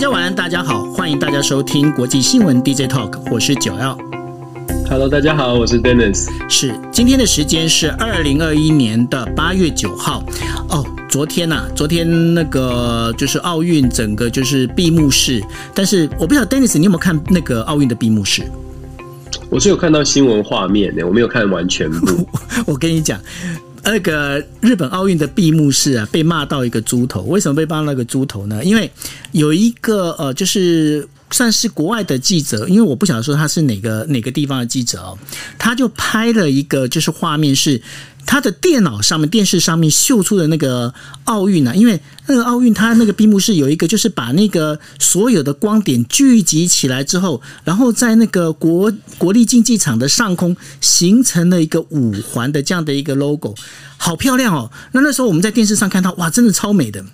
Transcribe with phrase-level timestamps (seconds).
[0.00, 3.98] 大家晚安，大家好，欢迎大家收听国际新闻 DJ Talk，我是九 L。
[4.88, 6.26] Hello，大家好，我是 Dennis。
[6.48, 10.24] 是，今天的时间是二零二一年的八月九号。
[10.70, 15.44] 哦，昨天呐、啊，昨天那个就是奥运整个就是闭幕式，
[15.74, 18.42] 但是我不知道 Dennis 你有没有看那个奥运的闭幕式？
[19.50, 22.26] 我是有看到新闻画面的，我没有看完全部。
[22.64, 23.20] 我跟你讲。
[23.84, 27.22] 那个日本奥运的闭幕式啊，被骂到一个猪头。
[27.22, 28.62] 为什么被骂那个猪头呢？
[28.64, 28.90] 因为
[29.32, 35.18] 有一个呃，就是算是国外的记者，因为我不想说他是哪个哪个地方的记者哦，
[35.58, 37.80] 他就拍了一个就是画面是。
[38.30, 40.94] 他的电脑上面、电视上面秀出的那个
[41.24, 53.52] 奥运啊，因为那个奥运，它那个闭幕式有一个，就是把那个所有的光点聚集起来之后，然后在那个国国立竞技场的上空形成了一个五环的这样的一个 logo，
[53.96, 54.70] 好漂亮哦！
[54.92, 57.04] 那那时候我们在电视上看到，哇，真的超美的。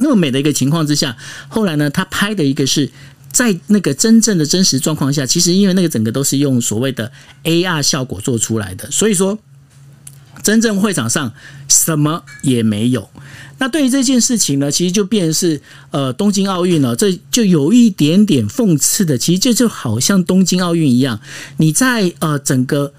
[0.00, 1.14] 那么美的一个情况之下，
[1.48, 2.90] 后来呢，他拍的一个是
[3.30, 7.12] 在那个真正的真实状况下，其实因为那个整个都是用所谓的
[7.44, 9.38] AR 效果做出来的，所以说。
[10.42, 11.32] 真正会场上
[11.68, 13.08] 什么也没有。
[13.58, 19.16] 那对于这件事情呢，其实就变成是呃东京奥运了，这就有一点点讽刺的。
[19.16, 21.20] 其实这就好像东京奥运一样，
[21.58, 22.92] 你在呃整个。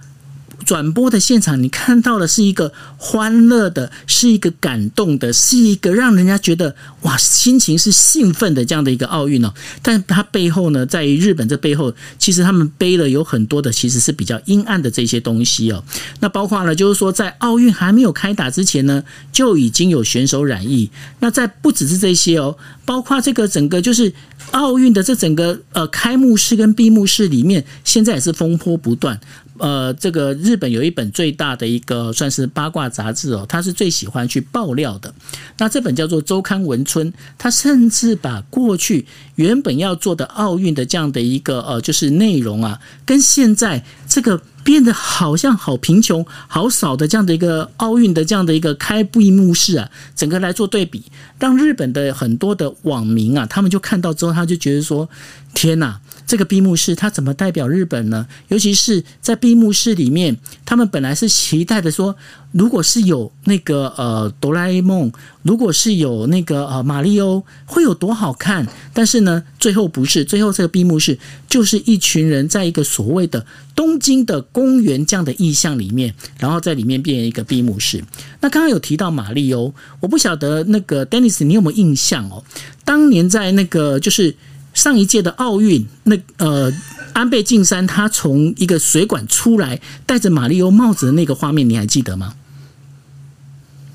[0.65, 9.53] 转播的现场，你看到的是一个欢乐的，是一个感动的，是一个让人家觉得哇，心情是兴奋的这样的一个奥运哦。
[9.81, 15.83] 但它背后呢，在于日本这背后，其实他们背了有很多的，其实是比较阴暗的这些东西哦。
[16.21, 20.89] 那包括了，就是说在奥运还没有开打之前呢，就已经有选手染疫。
[21.19, 24.13] 那在不只是这些哦，包括这个整个就是
[24.51, 29.19] 奥运的这整个呃开幕式跟闭幕式里面，现在也是风波不断。
[29.59, 35.13] 呃，这个日本有一本最大的一个算是八卦杂志哦，他是最喜欢去爆料的。
[35.57, 51.03] 那这本叫做《周刊文春》，他甚至把过去原本要做的奥运的这样的一个呃，就是内容啊，跟现在这个变得好像好贫穷、好少的这样的一个奥运的这样的一个开闭幕式啊，整个来做对比，
[51.37, 55.07] 让日本的很多的网民啊，他们就看到之后，他就觉得说：
[55.53, 55.99] 天哪！
[56.25, 58.25] 这个闭幕式它怎么代表日本呢？
[58.47, 62.15] 尤其是在闭幕式里面，他们本来是期待的说，
[62.51, 65.11] 如果是有那个呃哆啦 A 梦，
[65.41, 68.65] 如果是有那个呃马里欧，会有多好看？
[68.93, 73.45] 但是呢，最后不是，最后这个闭幕式就是一群人在一个所谓的
[73.75, 78.03] 东京的公园这样的意象里面，然后在里面变一个闭幕式。
[78.39, 82.43] 那刚刚有提到马里欧，我不晓得那个 Dennis 你有没有印象哦？
[82.85, 84.35] 当年在那个就是。
[84.73, 86.73] 上一届的奥运，那呃，
[87.13, 92.33] 安倍晋三他从一个水管出来，戴着马里欧帽子的那个画面，你还记得吗？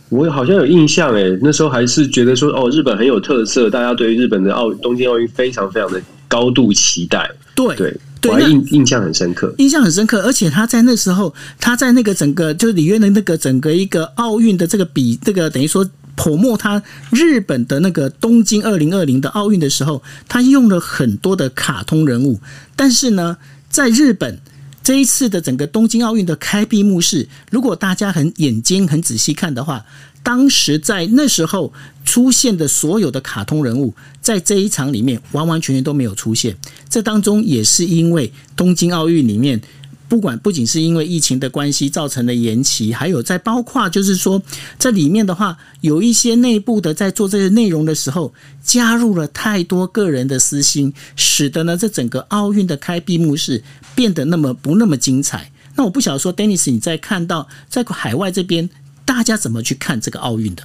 [0.08, 7.28] 我好像有印象诶，那时候还是觉得说，哦，日本很有特色，大家对于日本的奥东京奥运非常非常的高度期待。
[7.54, 10.22] 对对对，我还印印象很深刻，印象很深刻。
[10.22, 15.84] 而且他在那时候，他在那个整个就是里约的那个整个一个奥运的这个比，这个等于说。
[16.18, 22.40] Promote 他日本的那个东京二零二零的奥运的时候，他用了很多的卡通人物。
[22.74, 23.38] 但是呢，
[23.70, 24.40] 在日本
[24.82, 29.86] 这一次的整个东京奥运的开闭幕式，如果大家很眼睛很仔细看的话，
[30.24, 31.72] 当时在那时候
[32.04, 36.56] 出现的所有的卡通人物，在这一场里面完完全全都没有出现。
[36.90, 39.60] 这当中也是因为东京奥运里面。
[40.08, 44.42] 不管不仅是因为疫情的关系造成的延期，还有在包括就是说，
[44.78, 48.32] 这里面的话有一些内部的在做这些内容的时候，
[48.64, 53.62] 加入了太多个人的私心，使得呢这整个奥运的开闭幕式
[53.94, 55.52] 变得那么不那么精彩。
[55.76, 58.68] 那我不晓得说，Dennis，你在看到在海外这边
[59.04, 60.62] 大家怎么去看这个奥运的？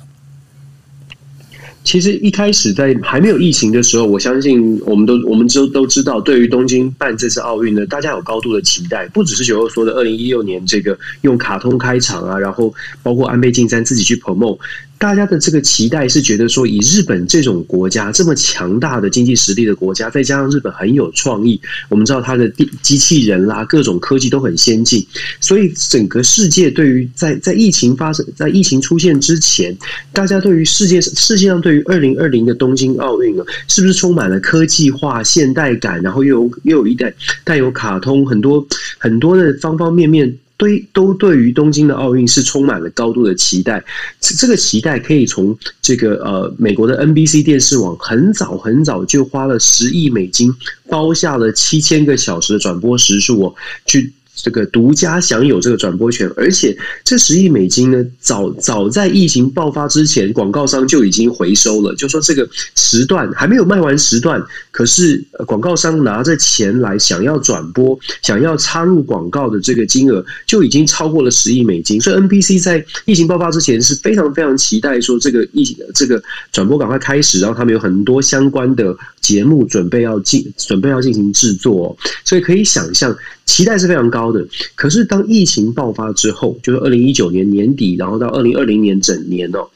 [1.84, 9.08] 其实一开始在还没有疫情的时候，我相信我们都我们都都知道，对于东京办这次奥运呢，大家有高度的期待。
[9.10, 14.58] 不只是九六说的二零一六年这个用卡通开场啊，然后包括安倍晋三自己去 promote。
[15.04, 22.48] 大家的这个期待是觉得说，以日本这种国家这么强大的经济实力的国家，再加上日本很有创意，我们知道它的
[22.82, 25.06] 机器人啦，各种科技都很先进，
[25.42, 29.78] 所以整个世界对于在在疫情发生、在疫情出现之前，
[30.14, 37.14] 大家对于世界世界上对于二零二零的东京奥运啊，是不是充满了科技化、现代感，然后又有又有一代
[37.44, 38.66] 带有卡通很多
[38.98, 40.34] 很多的方方面面。
[40.56, 43.84] 对，都对于东京的奥运是充满了高度的期待。
[44.20, 50.54] 这个期待可以从这个呃美国的 NBC 电视网很早很早就花了十亿美金
[50.88, 53.56] 包下了七千个小时的转播时数哦，
[53.86, 61.94] 去这个独家享有这个转播权，而且这十亿美金呢，早早在疫情爆发之前，广告商就已经回收了。
[61.96, 72.02] 就说这个时段还没有卖完时段，可是广告商拿着钱来想要转播、想要插入广告的这个金额，就已经超过了十亿美金。
[72.02, 76.22] 所以 NBC 在疫情爆发之前是非常非常期待说这个疫情这个
[76.52, 81.96] 转播赶快开始，然后他们有很多相关的节目准备要进准备要进行制作，
[82.26, 83.16] 所以可以想象。
[83.46, 89.68] 期待是非常高的，可是当疫情爆发之后，就是二零一九年年底，然后到二零二零年整年哦，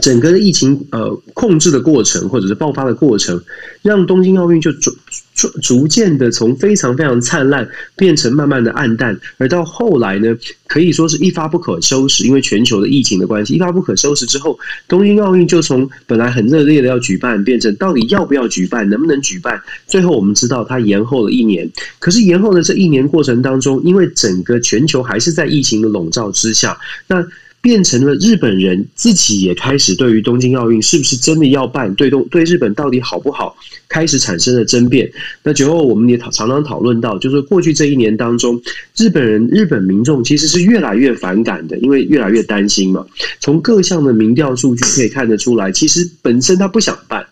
[0.00, 3.40] 整个的疫情呃控制的过程，或者是爆发的过程，
[3.82, 4.90] 让东京奥运就逐
[5.34, 10.34] 逐逐渐的从非常非常灿烂变成慢慢的暗淡，而到后来呢，
[10.66, 14.58] 可以说是一发不可收拾，因为全球的疫情的关系，一发不可收拾之后，
[14.88, 19.60] 东京奥运就从本来很热烈的要举办，变成到底要不要举办，能不能举办？
[19.86, 27.22] 最后我们知道它延后了一年，可是延后的这一年过程当中，因为整个全球还是在疫情的笼罩之下，那。
[27.62, 33.56] 变成了日本人自己也开始对于东京奥运是不是真的要办，对东对日本到底好不好，
[33.88, 35.08] 开始产生了争辩。
[35.44, 38.60] 那最后我们也常常讨论到，就是过去这一年当中，
[38.96, 43.06] 日本人日本民众其实是越来越反感的，因为越来越担心嘛。
[43.38, 47.24] 从各项的民调数据可以看得出来，其实本身他不想办。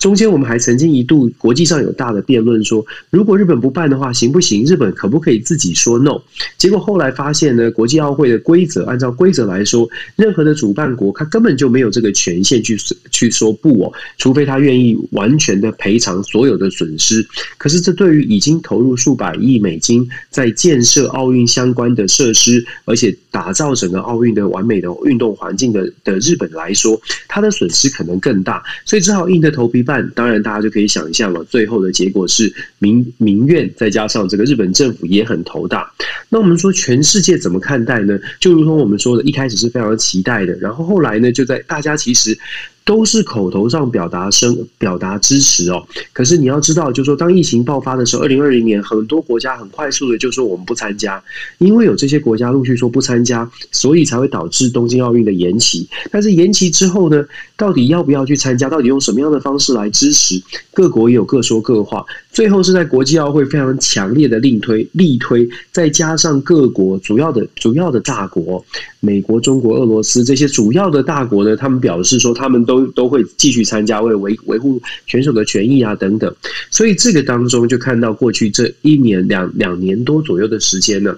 [0.00, 4.64] 中间我们还曾经一度国际上有大的辩论说，如果日本不办的话，行不行？
[4.64, 6.20] 日本可不可以自己说 no？
[6.58, 9.75] 结果后来发现呢，国际奥会的规则，按照规则来说。
[9.76, 12.78] 说任何的主办国，他根本就没有这个权限去
[13.10, 17.26] 去说不哦，除非他愿意完全的赔偿所有的损失。
[17.58, 26.98] 可是这对于已经投入数百亿美金在建设奥运相关的设施，而且打造整个奥运的完美的运动环境的的日本来说，
[27.28, 30.10] 他的损失可能更大，所以只好硬着头皮办。
[30.14, 35.92] 当然，大家就可以想象了，最后的结果是民民怨，再加上这个日本政府也很头大。
[36.30, 38.18] 那我们说全世界怎么看待呢？
[38.40, 39.65] 就如同我们说的，一开始是。
[39.70, 42.38] 非常期待的，然后后来呢，就在大家其实。
[42.86, 51.20] 都是口头上表达声表达支持哦，可是你要知道，就是说当疫情爆发的时候，二零二零年很多国家很快速的就说我们不参加，
[51.58, 55.84] 因为有这些国家陆续说不参加，所以才会导致东京奥运的延期。
[56.12, 58.68] 但是延期之后呢，到底要不要去参加？
[58.70, 60.40] 到底用什么样的方式来支持？
[60.72, 62.06] 各国也有各说各话。
[62.30, 68.64] 最后是在国际奥会非常强烈的力推力推，再加上各国主要的主要的大国，
[69.00, 72.75] 美国、中国、俄罗斯这些主要的大国呢，他们表示说他们都。
[72.80, 76.34] 都都会继续参加，为维维护选手的权益啊等等，
[76.70, 81.16] 所以这个当中就看到过去这一年两两年多左右的时间呢，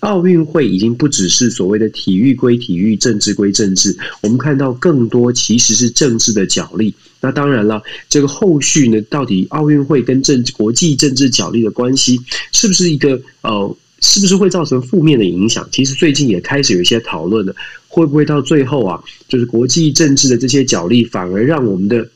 [0.00, 6.94] 奥运会已经不只是所谓的体育归体育，政治归政治，我们看到更多其实是政治的角力。
[7.20, 12.20] 那当然了，这个后续呢，到底奥运会跟政国际政治角力的关系
[12.52, 13.76] 是不是一个呃？
[14.00, 15.68] 是不是会造成负面的影响？
[15.72, 17.52] 其实最近也开始有一些讨论了，
[18.00, 22.08] 会不会到最后啊，就是国际政治的这些角力，反而让我们的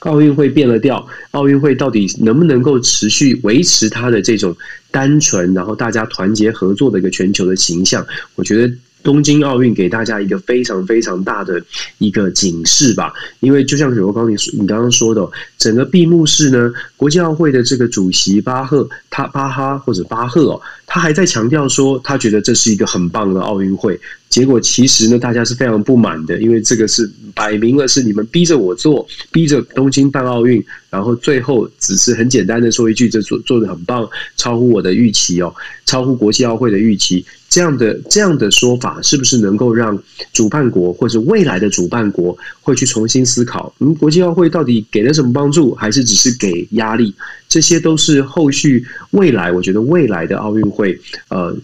[0.00, 1.06] 奥运会变了调？
[1.30, 4.54] 奥运会到底能不能够持续维持它的这种
[4.90, 8.06] 单纯，然后大家团结合作的一个全球的形象？
[8.34, 8.72] 我觉得。
[9.00, 11.62] 东京奥运给大家一个非常非常大的
[11.98, 15.26] 一个警示吧，因为就像许国刚你你刚刚说的，
[15.56, 23.98] 整个闭幕式呢，国际奥会的这个主席巴赫他巴哈或者巴赫哦，他还在强调说，他觉得这是一个很棒的奥运会。
[24.28, 35.54] 结果其实呢，大家是非常不满的，因为这个是摆明了是你们逼着我做，逼着东京办奥运，然后最后只是很简单的说一句，这做做得很棒，超乎我的预期哦，
[35.86, 37.24] 超乎国际奥会的预期。
[37.48, 39.98] 这样的这样的说法，是不是能够让
[40.34, 43.74] 主办国或者未来的主办国会去重新思考？
[43.78, 47.14] 嗯，国际奥会到底给了什么帮助，还是只是给压力？
[47.48, 51.00] 这些都是后续未来，我觉得未来的奥运会，
[51.30, 51.56] 呃。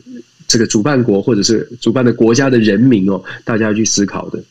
[0.47, 4.43] 这个主办国或者是主办的国家的人民哦，大家要去思考的。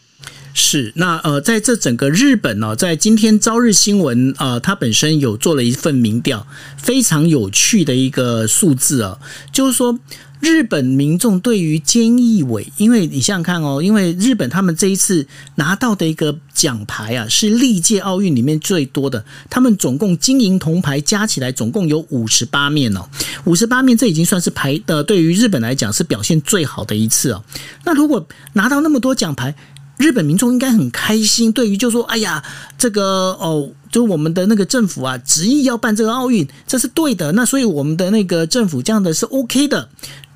[0.54, 6.46] 是，那呃，在这整个日本呢，在今天朝日新闻呃，它本身有做了一份民调，
[6.78, 9.18] 非常有趣的一个数字啊，
[9.52, 10.00] 就是说。
[10.44, 19.24] 日本民众对于菅义伟，因为你想想看哦，因为日本他们这一次拿到的一个奖牌啊，是历届奥运里面最多的。
[19.50, 23.08] 他们总共金银铜牌加起来总共有五十八面哦，
[23.46, 27.42] 五十八面，这已经算是排的，对于日本来讲是表现最好的一次哦。
[27.86, 29.56] 那如果拿到那么多奖牌，
[29.96, 31.54] 日本民众应该很开心。
[31.54, 32.44] 对于就说，哎呀，
[32.78, 37.32] 这个哦，就我们的那个政府啊，执意要办这个奥运，这是对的。
[37.32, 39.88] 那所以我们的那个政府这样的是 OK 的。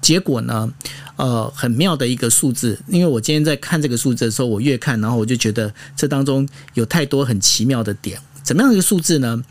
[0.07, 0.71] 结果呢，
[1.17, 8.17] 呃，很妙的一个数字，因为我今天在看这个数字的时候，我越看，然后我就觉得这当中有太多很奇妙的点。
[8.41, 9.43] 怎么样一个数字呢？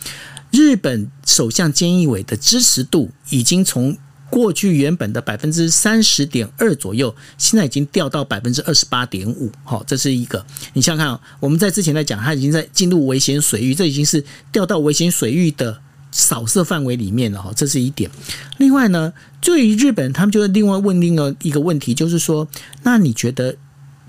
[0.50, 3.94] 日本首相菅义伟的支持度已经从
[4.30, 9.52] 过去原本的百分之三十点二左右，现在已经掉到百分之二十八点五。
[9.62, 10.42] 好，这是一个。
[10.72, 15.78] 你想想看，我们在之前在讲，他已经在进入危险水域，这已经是掉到危险水域的
[16.16, 17.42] 扫射范围里面了。
[17.42, 18.10] 哈，这是一点。
[18.56, 22.48] 另外呢，对于日本，他们就会另外问另外一个问题，就是说，
[22.82, 23.56] 那你觉得？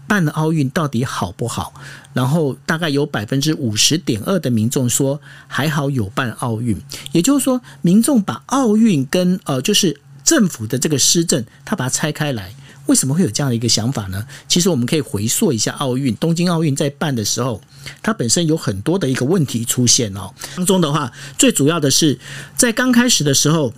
[0.10, 1.74] 办了奥运到底好不好？
[2.14, 6.78] 然后大概有百分之五十点二的民众说还好有办奥运，
[7.12, 12.56] 也就是说民众把奥运跟呃就是政府的这个施政，他把它拆开来，
[12.88, 14.26] 为什么会有这样的一个想法呢？
[14.48, 17.62] 其实我们可以回溯一下奥运，东京奥运在办的时候，
[18.02, 20.34] 它本身有很多的一个问题出现哦。
[20.56, 22.18] 当中的话，最主要的是
[22.56, 23.74] 在刚开始的时候，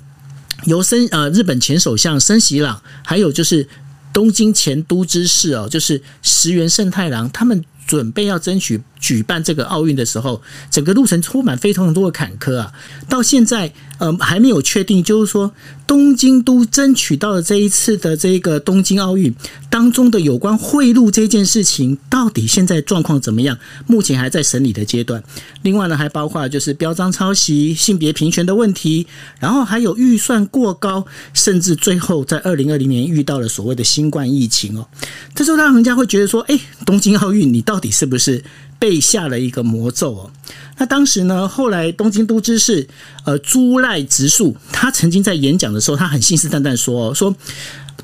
[0.66, 3.68] 由森呃日本前首相森喜朗，还有就是。
[4.12, 12.72] 东京前都知事哦，就是石原慎太郎，他们准备要争取举办这个奥运的时候，整个路程充满非常多的坎坷啊，
[13.08, 13.74] 到现在。
[14.00, 15.52] 呃，还没有确定，就是说
[15.86, 19.36] 东京都争取到了这一次的这个东京奥运
[19.70, 23.58] 当中的有关贿赂这件事情，到底现在状况怎么样？
[23.88, 25.22] 目前还在审理的阶段。
[25.64, 29.06] 另外呢，还包括就是标章抄袭、性别平权的问题，
[29.38, 34.88] 然后还有预算过高，甚至最后在二零二零年遇到了所谓的新冠疫情哦。
[35.36, 38.42] 这时候让人家会觉得说，哎，东京奥运你到底是不是
[38.80, 40.32] 被下了一个魔咒哦？
[40.78, 42.88] 那当时呢，后来东京都知事
[43.26, 47.36] 呃猪濑直树，他曾经在演讲的时候，他很信誓旦旦说说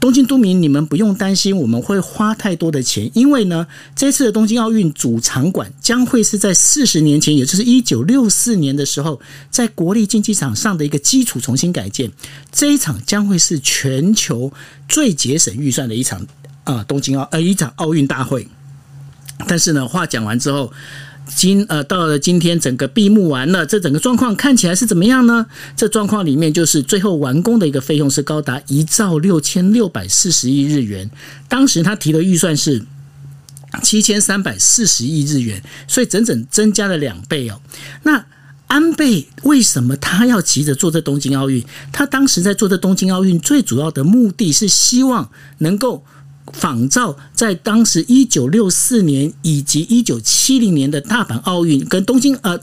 [0.02, 3.66] 东京都民，你们不用担心我们会花太多的钱，因为呢，
[3.96, 12.12] 这次的东京奥运主场馆将会是在四十年前，也就是一九六四年的时候，在国立竞技场上的一个基础重新改建，
[12.52, 14.52] 这一场将会是全球
[14.90, 16.28] 最节省预算的一场
[16.66, 18.46] 啊、东京奥呃一场奥运大会。
[19.48, 20.72] 但是呢，话讲完之后。
[21.28, 25.48] 今呃到了今天，整个闭幕完了，这整个状况看起来是怎么样呢？
[25.76, 31.10] 这状况里面就是最后完工的一个费用是高达一兆六千六百四十亿日元，
[31.50, 32.86] 当时他提的预算是
[33.82, 37.60] 七千三百四十亿日元，所以整整增加了两倍哦。
[38.04, 38.24] 那
[38.68, 41.66] 安倍为什么他要急着做这东京奥运？
[41.92, 46.06] 他当时在做这东京奥运最主要的目的是希望能够。
[46.54, 52.58] 仿照在当时一九六四年以及一九七零年的大阪奥运跟东京呃，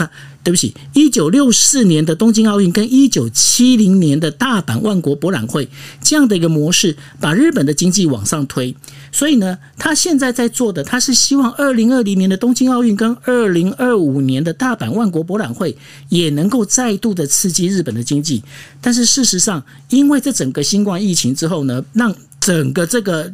[0.45, 5.69] 对不起，一九六四年的东京奥运跟一九七零年的大阪万国博览会
[6.01, 8.75] 这样的一个模式，把日本的经济往上推。
[9.11, 15.77] 所以呢，他现在在做的，他是希望二零二零年的东京奥运跟二零二五年的大阪万国博览会
[16.09, 18.43] 也能够再度的刺激日本的经济。
[18.81, 23.33] 但是事实上，因为这整个新冠疫情之后呢，让整个这个。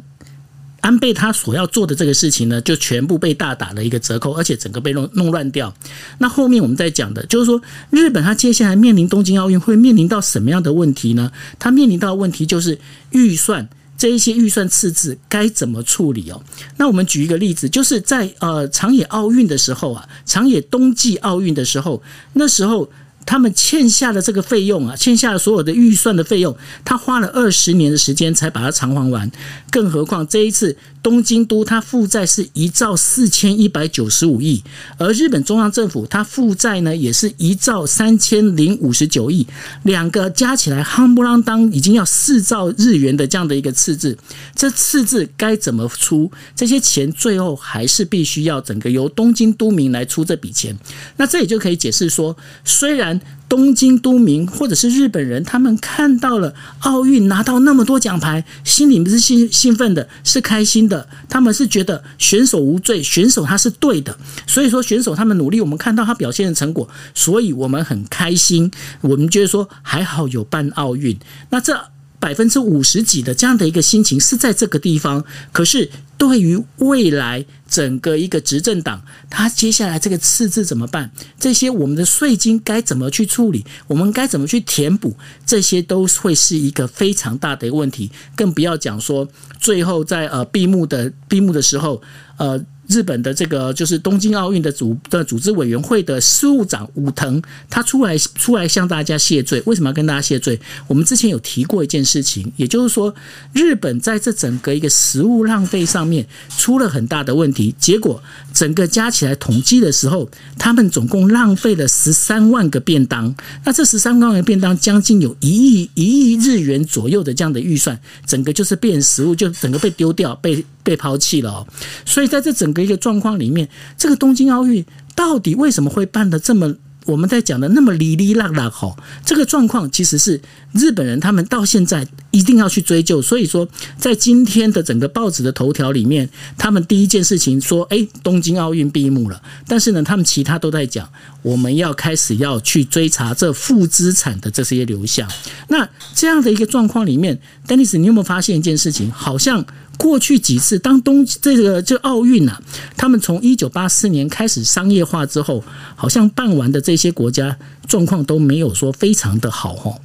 [0.81, 5.73] 安倍他所要做的这个事情呢，就全部被大打了一个折扣，而且整个被弄弄乱掉。
[6.19, 11.31] 那后面我们在讲的，就是说日本他接下来面临东京奥运会面临到什么样的问题呢？
[11.57, 12.79] 他面临到的问题就是
[13.11, 13.67] 预算
[13.97, 16.41] 这一些预算赤字该怎么处理哦？
[16.77, 22.01] 那我们举一个例子，就是在呃长野奥运的时候啊，长野冬季奥运的时候，
[22.33, 22.89] 那时候。
[23.29, 29.29] 他们欠下的这个费用啊，欠下了所有的预算的费用，他花了二十年的时间才把它偿还完。
[29.69, 34.63] 更何况这一次东京都它负债是一兆四千一百九十五亿，
[34.97, 39.45] 而日本中央政府它负债呢也是一兆三千零五十九亿，
[39.83, 44.17] 两个加起来夯不啷当已经要四兆日元的这样的一个赤字，
[44.55, 46.31] 这赤字该怎么出？
[46.55, 50.75] 这些钱最后还是必须要整个由东京都民来出这笔钱。
[51.17, 61.07] 那这也就可以解释说，虽然东京都民或者是日本人，他们看到了奥运拿到那么多奖牌，心里面是兴兴奋的，是开心的。
[61.27, 64.17] 他们是觉得选手无罪，选手他是对的。
[64.45, 68.71] 所以说选手他们努力，我们看到他表现的成果，所以我们很开心。
[69.01, 71.17] 我们觉得说还好有办奥运。
[71.49, 71.79] 那这。
[72.19, 81.09] 百分之五十几的这样的一个心情是在这个地方，可是对于未来整个一个执政党，他接下来这个赤字怎么办？
[81.39, 83.65] 这些我们的税金该怎么去处理？
[83.87, 85.15] 我们该怎么去填补？
[85.45, 89.27] 这些都会是一个非常大的一个问题，更不要讲说
[89.59, 92.01] 最后在呃闭幕的闭幕的时候，
[92.37, 92.63] 呃。
[92.89, 99.61] 日本的这个就是东京奥运的组的组织委员会的事务长武藤，他出来出来向大家谢罪。
[99.67, 100.59] 为什么要跟大家谢罪？
[100.87, 103.13] 我们之前有提过一件事情，也就是说，
[103.53, 106.25] 日本在这整个一个食物浪费上面
[106.57, 107.75] 出了很大的问题。
[107.77, 108.21] 结果
[108.53, 110.27] 整个加起来统计的时候，
[110.57, 113.35] 他们总共浪费了十三万个便当。
[113.63, 120.65] 那这十三万个便当，将近有一亿一亿日元左右的这样的预算，整个就是变食物，就整个被丢掉，被。
[120.81, 121.67] 被抛弃了哦，
[122.03, 123.67] 所以在这整个一个状况里面，
[123.97, 128.95] 这个东京奥运到底为什么会办得这么我们在讲的那么哩哩啦啦吼，
[129.25, 130.39] 这个状况其实是
[130.73, 133.19] 日本人他们到现在一定要去追究。
[133.19, 133.67] 所以说，
[133.97, 141.09] 在今天的整个报纸的头条里面，他们第一件事情说：“哎，东京奥运闭幕了。”但是呢，他们其他都在讲，
[141.41, 145.27] 我们要开始要去追查这负资产的这些流向。
[145.69, 149.11] 那这样的一个状况里面，Dennis，你有没有发现一件事情？
[149.11, 149.65] 好像。
[149.99, 152.59] 过去几次，当东这个这奥运啊，
[152.95, 155.61] 他们从一九八四年开始商业化之后，
[155.93, 159.99] 好像办完的这些国家状况都没有说非常的好哦。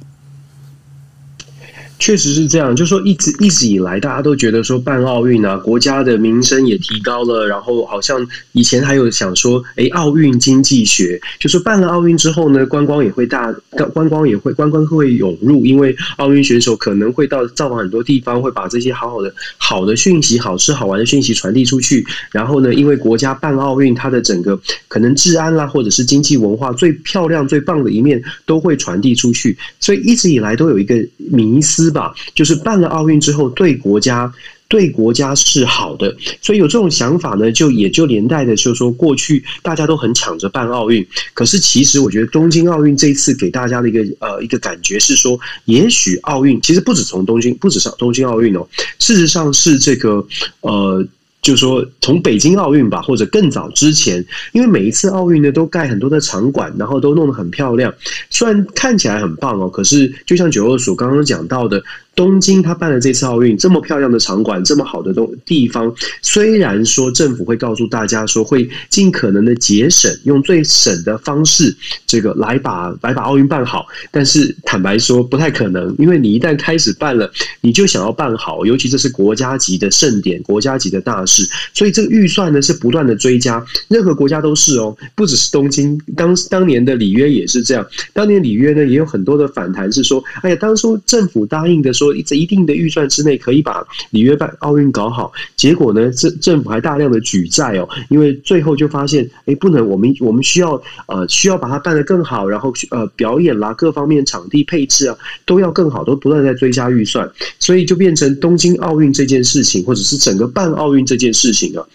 [1.97, 13.51] 确实是这样，就说一直一直以来，大家都觉得说办奥运啊，国家的名声也提高了，然后好像以前还有想说，哎，奥运经济学，就是办了奥运之后呢，观光也会大，
[13.93, 22.05] 观光也会观光会涌入，因为奥运选手可能会到造访很多地方，会把这些好好的好的讯息、好吃好玩的讯息传递出去。
[22.31, 24.59] 然后呢，因为国家办奥运，它的整个
[24.89, 31.84] 可能治安啦，或者是经济文化最漂亮、最棒的一面都会传递出去，所以一直以来都有一个迷思。
[31.91, 34.31] 吧，就是办了奥运之后，对国家
[34.67, 48.67] 对国家是好的，所以有这种想法呢，就也就连带的，就是说过去大家都很抢着办奥运，可是其实我觉得东京奥运这一次给大家的一个呃一个感觉是说，也许奥运其实不止从东京，不止上东京奥运哦，
[48.99, 50.25] 事实上是这个
[50.61, 51.05] 呃。
[51.45, 57.93] 就说，从北京奥运吧，或者更早之前，因为每一次奥运呢，都盖很多的场馆，然后都弄得很漂亮，
[58.31, 61.83] 虽然看起来很棒哦，可是就像九二所刚刚讲到的。
[62.15, 71.75] 东京他办了这次奥运，这么漂亮的场馆，这么好的东地方，虽然说政府会告诉大家说会尽可能的节省，用最省的方式，
[72.07, 77.29] 这个来把来把奥运办好，但是坦白说不太可能，因为你一旦开始办了，
[77.59, 92.04] 你就想要办好，尤其这是国家级的盛典，国家级的大事，所以这个预算呢是不断的追加，任何国家都是哦，不只是东京，当当年的里约也是这样，当年里约呢也有很多的反弹，是说，哎呀，当初政府答应的说。
[92.13, 111.85] 说在一定的预算之内可以把里约办奥运搞好，结果呢，政政府还大量的举债哦，因为最后就发现，哎，不能，我们我们需要呃需要把它办得更好，然后呃表演啦，各方面场地配置啊都要更好，都不断在追加预算，所以就变成东京奥运这件事情，或者是整个办奥运这件事情啊。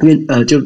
[0.00, 0.60] 变呃，就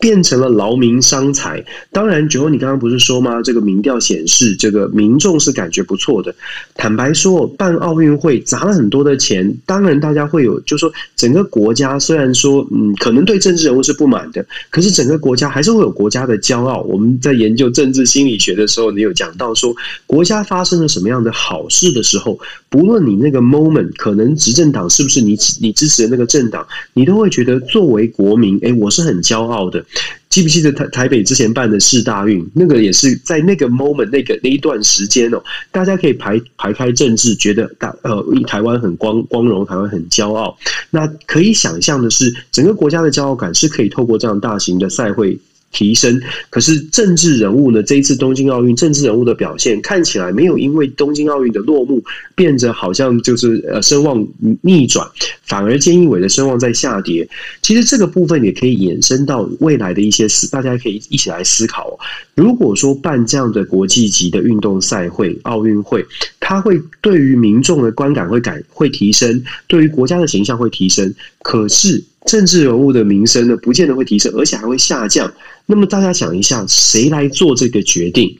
[0.00, 1.64] 变成了劳民伤财。
[1.92, 3.40] 当然，九欧，你刚刚不是说吗？
[3.40, 6.34] 这个民调显示，这个民众是感觉不错的。
[6.74, 16.80] 坦白说，办奥运会砸了很多的钱，当然大家会有，就说整个国家虽然说，嗯，可能对政治人物是不满的，可是整个国家还是会有国家的骄傲。
[16.82, 19.72] 我们在研究政治心理学的时候，你有讲到说，
[20.06, 22.36] 国家发生了什么样的好事的时候，
[22.68, 28.71] 不论你那个 moment 可能执政党是不是你你支持的那个政党，你都会觉得作为国民，哎。
[28.78, 29.84] 我是很骄傲的，
[30.28, 40.56] 记不记得台台北之前办的世大运，那个也是在那个 moment 那个那一段时间哦，大家可以排排开政治，觉得大呃台湾很光光荣，台湾很骄傲。
[40.90, 45.38] 那可以想象的是，整个国家的骄傲感是可以透过这样大型的赛会。
[45.72, 47.82] 提升，可是政治人物呢？
[47.82, 52.02] 这一次东京奥运，政治人物的表现看起来没有因为东京奥运的落幕，
[52.34, 54.24] 变得好像就是呃声望
[54.60, 55.06] 逆转，
[55.44, 57.28] 反而菅义伟的声望在下跌。
[57.62, 61.98] 其实这个部分也可以延伸到未来的一些事，大家可以一起来思考。
[62.34, 66.04] 如果说办这样的国际级的运动赛会、奥运会，
[66.38, 72.04] 它会对于民众的观感会改会提升，对于国家的形象会提升，可是。
[72.26, 75.32] 政治人物的名声呢，不见得会提升，而且还会下降。
[75.66, 78.38] 那么大家想一下，谁来做这个决定？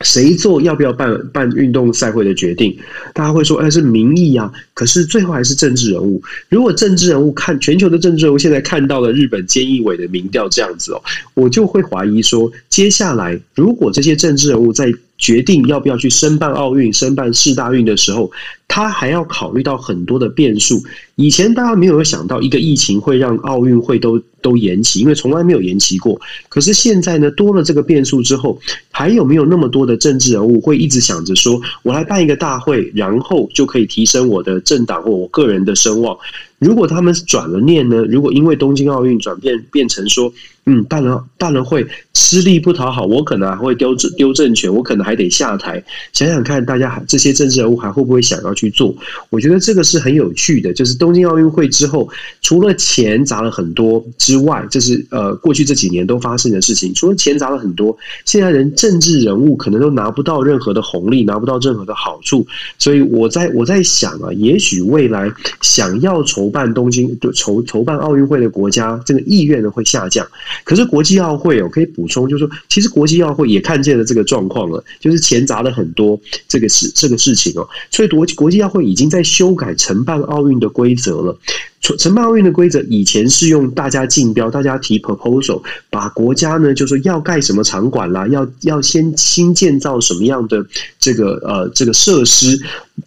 [0.00, 2.76] 谁做要不要办办运动赛会的决定？
[3.14, 4.52] 大家会说，哎，是民意啊。
[4.74, 6.20] 可是最后还是政治人物。
[6.48, 11.02] 如果政治人物看全球的政治人物现在看到了日本菅义伟的民调这样子哦，
[11.34, 18.30] 我就会怀疑说，接下来如果这些政治人物在决定要不要去申办奥运、申办世大运的时候，
[18.74, 20.82] 他还要考虑到很多的变数。
[21.16, 26.18] 以前大家没有想到一个疫情会让奥运会都都延期，因为从来没有延期过。
[26.48, 28.58] 可是现在呢，多了这个变数之后，
[28.90, 36.16] 还有没有那么多的政治人物会一直想着说，我来办一个大会，然后就可以提升我的政党或我个人的声望？
[36.58, 37.96] 如果他们转了念呢？
[38.08, 40.32] 如果因为东京奥运转变变成说，
[40.64, 45.82] 嗯，办了办了会吃力不讨好，我可能还会丢丢政权，我可能还得下台。
[46.12, 48.61] 想想看，大家这些政治人物还会不会想要去？
[48.62, 48.94] 去做。
[49.30, 52.08] 我觉得这个是很有趣的，就是东京奥运会之后，
[52.40, 56.94] 除了钱砸了很多之外，这是呃过去这几年都发生的事情。
[56.94, 62.46] 除了钱砸了很多，现在人政治人物可能都拿不到任何的红利，拿不到任何的好处。
[62.78, 70.26] 所以我在我在想啊，也许未来想要筹办东京筹筹办奥运会的国家，这个意愿呢会下降。
[70.64, 81.38] 可是国际奥会哦，可以补充，就是说，其实国际奥会也看见了这个状况了，就是钱砸了很多，这个事这个事情哦，所以国际国际奥会已经在修改承办奥运的规则了。
[81.82, 90.64] 承办奥运的规则以前是用大家竞标，大家提 proposal，把国家呢就说要盖什么场馆啦，要要先新建造什么样的
[91.00, 92.56] 这个呃这个设施，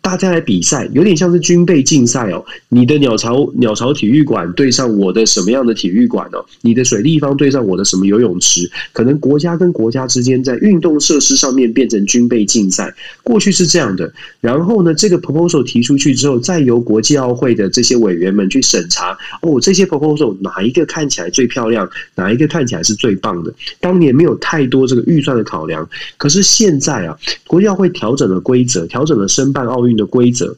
[0.01, 2.43] 大家来比赛，有点像是军备竞赛哦。
[2.67, 6.45] 你的鸟巢鸟巢体育馆对上我的什么样的体育馆哦？
[6.59, 8.69] 你的水立方对上我的什么游泳池？
[8.91, 12.93] 可能国家跟国家之间在运动设施上面变成军备竞赛。
[13.23, 18.64] 过去是这样的，然后呢，这个 proposal 提出去之后，再由国际奥会的这些委员们去。
[18.65, 23.53] 审查哦，这些 proposal 哪一个看起来最漂亮，哪一个看起来是最棒的？
[23.79, 30.57] 当年没有太多这个预算的考量，可是现在啊，国际奥会调整了规则，调整了申办奥运的规则。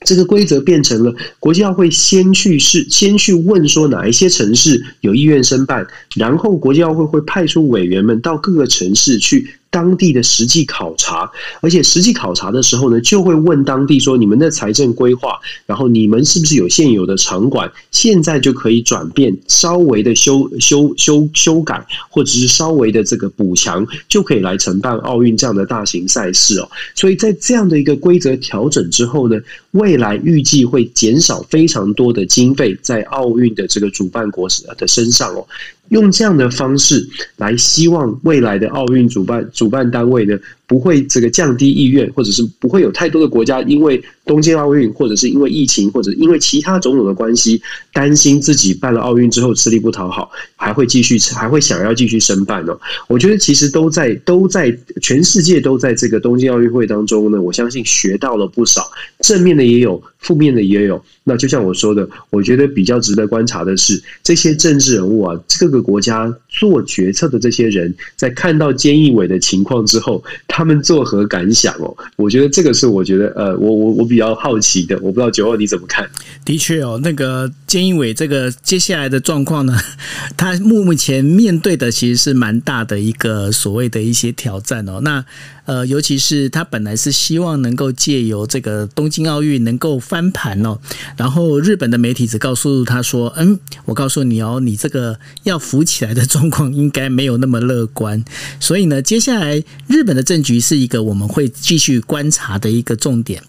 [0.00, 9.48] 这个规则变成了国际奥会先去试，先去问说哪一些城市有意愿申办，然后国际奥会会派出委员们到各个城市去。
[9.70, 17.70] 当地的实际考察，而且实际考察的时候呢，就会问当地说：“你们的财政规划，然后你们是不是有现有的场馆？
[17.90, 26.70] 现在就可以转变，稍微的修修修修改，或者是稍微的这个补强，就可以来承办奥运这样的大型赛事哦。
[26.94, 29.38] 所以在这样的一个规则调整之后呢，
[29.72, 34.48] 未来预计会减少非常多的经费在奥运的这个主办国
[34.78, 35.46] 的身上哦。”
[35.88, 52.76] 用这样的方式来，希望未来的奥运主办主办单位呢，不会这个降低意愿，或者是不会有太多的国家因为东京奥运，或者是因为疫情，或者因为其他种种的关系，担心自己办了奥运之后吃力不讨好，还会继续还会想要继续申办呢？
[53.08, 61.00] 我觉得其实都在都在全世界都在这个东京奥运会当中呢，我相信学到了不少，正面的也有，负面的也有。
[61.22, 71.94] 那就像我说的，我觉得比较值得观察的是，这些政治人物啊，各个国家做决策的这些人，在看到菅义伟的情况之后，他们作何感想哦？
[72.16, 76.08] 我觉得这个是我觉得呃，我我我比较好奇的，我不知道九二你怎么看？
[76.46, 79.78] 的确哦，那个菅义伟这个接下来的状况呢，
[80.36, 85.00] 他目前面对的其实是蛮大的一个所谓的一些挑战哦。
[85.02, 85.22] 那
[85.66, 90.78] 呃，尤其是他本来是希望能够借由这个东京奥运能够翻盘哦。
[91.16, 98.24] 然后日本的媒体只告诉他说：“嗯，我告诉你哦，你这个要浮起来的状况应该没有那么乐观。
[98.58, 103.42] 所以呢，接下来日本的政局是一个我们会继续观察的一个重点。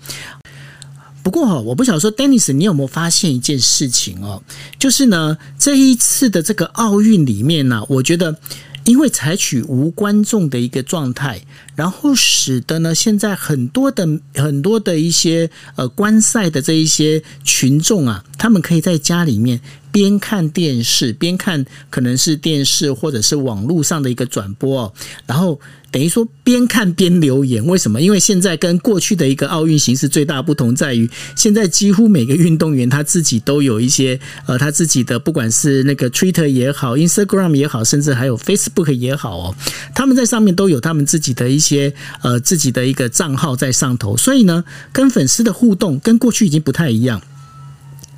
[1.21, 4.41] 不过哈，我不晓得说，Dennis，你有没有发现一件事情哦？
[4.79, 8.39] 就是呢，这一次的这个奥运里面呢，我觉得
[8.87, 11.39] 因为采取无观众的一个状态。”
[11.77, 24.93] 然后使得呢，现在很多的很多的一些呃观赛的这一些群众啊，他们可以在家里面边看电视边看，可能是电视或者是网络上的一个转播哦，
[25.27, 25.59] 然后
[25.97, 27.65] 等于说边看边留言。
[27.65, 27.99] 为什么？
[27.99, 39.55] 因为现在跟过去的一个奥运形式最大不同在于，现在几乎每个运动员他自己都有一些呃他自己的，不管是那个 Twitter 也好，Instagram 也好，甚至还有 Facebook 也好哦，
[39.95, 41.91] 他们在上面都有他们自己的一些。
[42.21, 47.21] 呃自己的一个账号在上头，所以呢，跟粉丝的互动跟过去已经不太一样。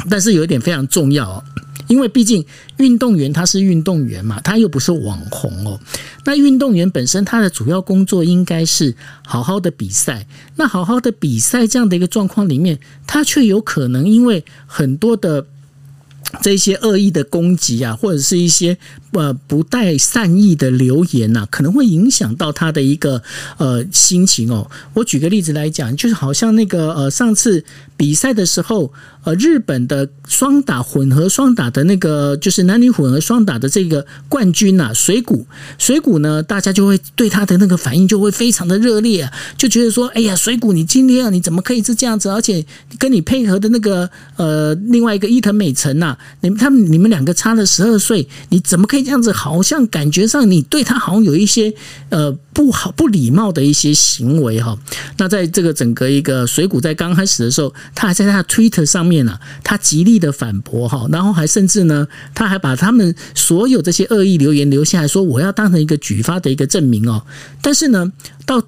[0.10, 1.44] 但是有一点非常重要，
[1.90, 2.46] 因为毕竟
[2.78, 5.78] 运动员他是运动员嘛，他又不是网红哦。
[6.24, 10.26] 那运动员本身他的主要工作应该是好好的比赛。
[10.56, 15.46] 那好好的比赛这样的一个状况里面，他却有可能因为很多的。
[16.44, 18.78] 这些恶意的攻击啊，或者是一些
[19.12, 23.22] 呃不带善意的留言呐、可能会影响到他的一个
[23.58, 24.70] 呃心情哦。
[24.94, 27.64] 我举个例子来讲，就是好像那个呃上次
[27.98, 28.92] 比赛的时候。
[29.22, 35.46] 呃，日本的双打混合双打的那个，就是男女混合双打的这个冠军呐、水谷，
[35.78, 42.30] 水谷呢，大家就会对他的那个反应就会非常的热烈啊，就觉得说，哎呀，水谷，你今天啊，你怎么可以是这样子？
[42.30, 42.66] 而且
[42.98, 49.34] 跟你配合的那个呃，另外一个伊藤美诚呐，你们他们你们两个差了十二岁，你怎么可以这样子？
[49.34, 51.74] 好像感觉上你对他好像有一些
[52.08, 54.78] 呃不好不礼貌的一些行为哈。
[55.18, 59.10] 那在这个整个一个水谷在刚开始的时候，他还在他的 Twitter 上面。
[59.10, 67.26] 面呢，他极力的反驳哈，然后还甚至呢，他还把他们所有这些恶意留言留下来说，我要当成一个举发的一个证明哦。
[67.60, 68.14] 但是呢，
[68.46, 68.62] 到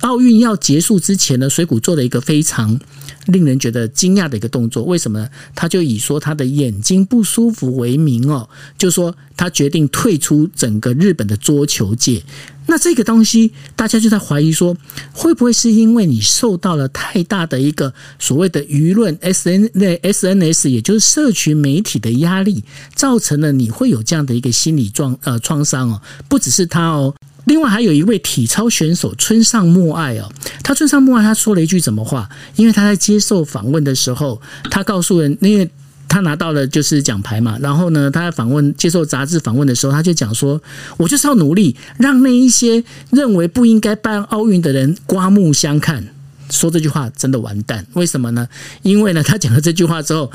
[0.00, 2.78] 奥运要结束之前呢，水谷做了一个非常
[3.26, 4.84] 令人觉得惊讶的一个动作。
[4.84, 5.28] 为什么呢？
[5.54, 12.22] 他就以说他的眼睛不舒服为名哦，就说他决定退出整个日本的桌球界。
[12.70, 14.76] 那这个东西，大家就在怀疑说，
[15.12, 22.62] 会不会是因为你受到了太大的一个所谓的舆论 S N 那 S N S，也就是社群媒体的压力，
[22.94, 26.02] 造成了你会有这样的一个心理状呃创伤哦？
[26.28, 27.14] 不只是他哦。
[27.48, 30.30] 另外还有一位体操选手村上默爱哦，
[30.62, 32.28] 他村上默爱他说了一句什么话？
[32.56, 35.68] 因为他在接受访问的时候，他告诉人，因为
[36.06, 40.60] 他拿到了就是奖牌嘛，然后呢，他在访问接受杂志访问的时候，他就讲说
[40.98, 46.06] ：“我就是要努力让那一些认为不应该办奥运的人刮目相看。”
[46.50, 48.48] 说这句话真的完蛋，为什么呢？
[48.82, 50.30] 因为呢，他讲了这句话之后，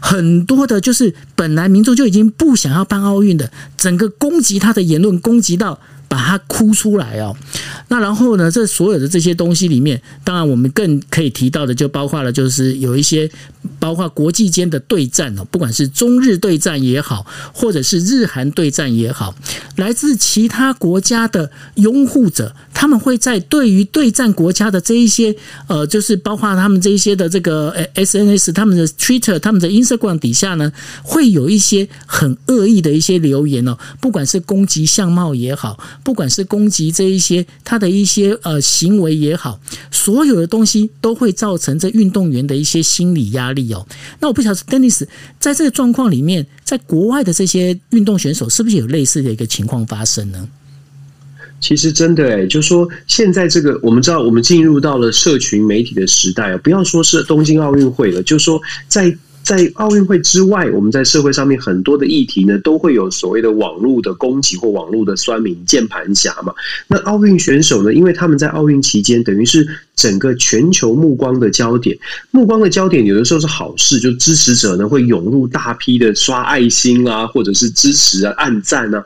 [0.00, 5.78] 很多的就是本来民众就已经不想要办奥运的，整个攻击他的言论，攻击到。
[6.08, 7.36] 把它哭出来哦，
[7.88, 8.50] 那然后呢？
[8.50, 13.30] 这所有的这些东西里面，当然我们更可以提到的，就包括了就是有一些，
[13.78, 19.34] 包括国际间的对战哦，不管是中日对战也好，或者是日韩对战也好，
[19.76, 25.34] 来自其他国家的拥护者，他们会在对于对战国家的这一些
[25.66, 35.78] 呃，就是包括他们这一些的这个 SNS、他们的 Twitter、他们的 Instagram 底下呢，会有一些很恶意的一些留言哦，不管是攻击相貌也好。
[36.04, 43.86] 不管是攻击这一些他的一些呃行为也好，所有的东西都会造成这运动员的一些心理压力哦。
[44.20, 45.06] 那我不晓得，Dennis
[45.38, 50.48] 在这个状况里面，在国外的这些运动选手是不是有类似的一个情况发生呢？
[51.60, 59.16] 其实真的哎，就说现在这个我们知道，我们进入到了社群媒体的时代，不要说是东京奥运会了，就说在。
[59.42, 66.52] 在奥运会之外，我们在社会上面很多的议题呢，都会有所谓的网络的攻击或网络的酸民、键盘侠嘛。
[66.86, 71.98] 那奥运选手呢，因为他们在奥运期间，等于是整个全球目光的焦点。
[72.30, 79.02] 目光的焦点有的时候是好事，就支持者呢会涌入大批的刷爱心啊，或者是支持啊、按赞啊。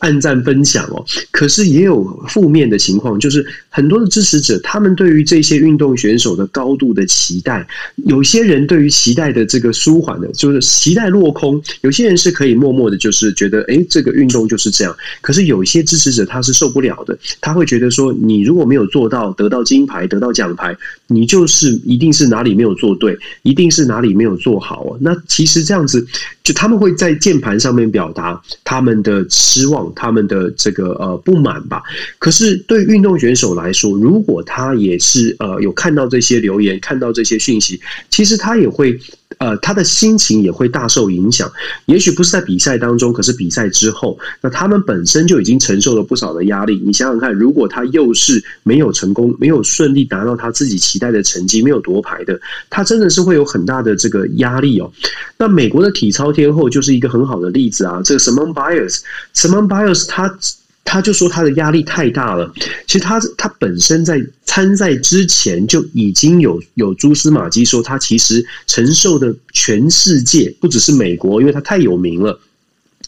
[0.00, 7.66] 按赞分享哦，可是也有负面的情况，就是很多的支持者，他们对于这些运动选手的高度的期待，
[8.04, 14.94] 有些人对于期待的这个舒缓的，就是期待落空，有些人是可以默默的，就是觉得，诶，这个运动就是这样。
[15.20, 20.76] 可是有些支持者他是受不了的，他会觉得说，你如果没有做到得到金牌、得到奖牌，
[21.08, 24.98] 你就是一定是哪里没有做对，一定是哪里没有做好哦。
[25.00, 26.06] 那其实这样子，
[26.42, 29.92] 就他们会在键盘上面表达他们的失望。
[29.94, 31.82] 他们的这个呃不满吧，
[32.18, 38.98] 可是对运动选手来说，如果他也是呃有看到这些留言，看到这些讯息，其实他也会。
[39.38, 41.50] 呃，他的心情也会大受影响。
[41.84, 46.82] 也许不是在比赛当中，可是比赛之后，那他们本身就已经承受了不少的压力。
[46.84, 54.90] 你想想看，如果他又是没有成功、没有顺利达到他自己期待的成绩、没有夺牌的，他真的是会有很大的这个压力哦。
[55.36, 60.38] 那美国的体操天后就是一个很好的例子啊，这个 Simone Biles，Simone Biles 他。
[60.86, 62.50] 他就说他的压力太大了。
[62.86, 72.38] 其实他他本身在参赛之前就已经有有蛛丝马迹说他其实承受的全世界不只是美国，因为他太有名了，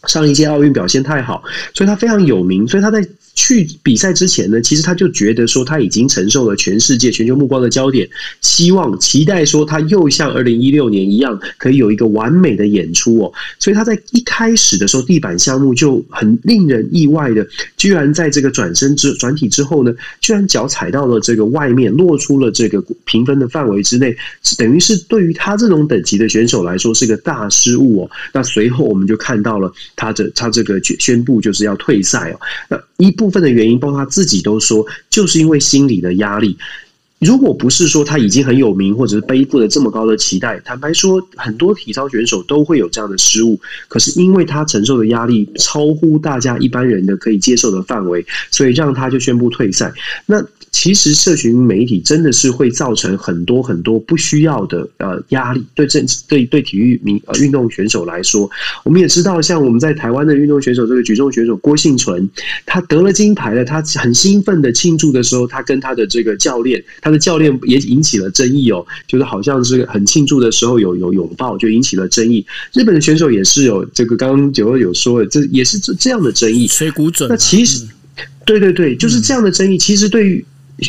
[0.06, 1.42] 上一届奥运表现太好，
[1.74, 3.06] 所以他非常有名，所以他在。
[3.34, 8.08] 去比赛之前呢，其实他就觉得说他已经承受了全世界、全球目光的焦点，
[8.40, 13.32] 希望期待说他又像二零一六年一样，可以有一个完美的演出哦。
[13.60, 24.16] 所以他在一开始的时候，地板项目就很令人意外的，居然在这个转身之转体之后呢，居然脚踩到了这个外面，落出了这个评分的范围之内，
[24.58, 28.10] 等于是对于他这种等级的选手来说是个大失误哦。
[28.32, 32.40] 那随后我们就看到了他的他这个宣布就是要退赛哦。
[32.70, 36.56] 那一部分的原因，包括他自己都说，就是因为心理的压力。
[37.18, 43.60] 如果不是说他已经很有名，或者是背负了这么高的期待，坦白说，很多体操选手都会有这样的失误。
[43.88, 49.92] 可是因为他承受的压力超乎大家一般人的可以接受的范围，所以让他就宣布退赛。
[50.24, 50.42] 那。
[50.70, 55.64] 其实，社群媒体真的是会造成很多很多不需要的呃压力。
[55.74, 58.48] 对政对对体育名呃运动选手来说，
[58.84, 62.28] 我们也知道，像我们在台湾的运动选手，这个举重选手郭幸存，
[62.66, 72.44] 他得了金牌了，他很兴奋的庆祝的时候，他跟他的这个教练，他的教练也引起了争议哦，就是好像是很庆祝的时候有有拥抱，就引起了争议。
[72.72, 76.66] 日本的选手也是有这个，刚刚九二有说的，这也是这这样的争议。
[76.66, 77.86] 水谷隼，那其实，
[78.44, 79.78] 对对对，就是这样的争议。
[79.78, 80.44] 其实对于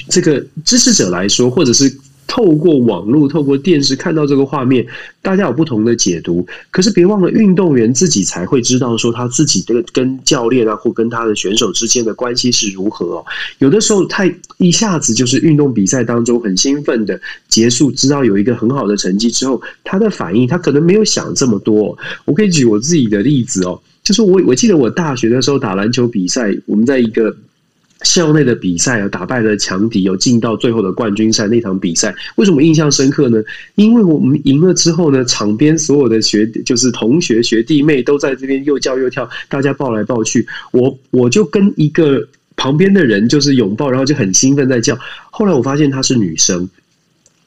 [0.07, 1.91] 这个支持者来说，或者是
[2.27, 4.85] 透过网络、透过电视看到这个画面，
[5.19, 6.45] 大家有不同的解读。
[6.69, 13.25] 可是别忘了，运动员自己才会知道说他自己这个跟教练啊，或跟他的选手之间的关系是如何哦。
[13.57, 21.97] 有的时候太一下子就是运动比赛当中很兴奋的结束，知道有一个很好的成绩之后，他的反应他可能没有想这么多。
[22.25, 27.35] 我可以举我自己的例子哦，就是我我记得我大学的时候打篮球比赛，我们在一个。
[28.03, 33.43] 校内的比赛啊，打败了强敌，有进到最后的冠军赛那场比赛，为什么印象深刻呢？
[33.75, 44.97] 因为我们赢了之后呢，场边所有的学就是同学学弟妹都在这边又叫又跳，大家抱来抱去，我我就跟一个旁边的人就是拥抱，然后就很兴奋在叫。
[45.29, 46.69] 后来我发现她是女生。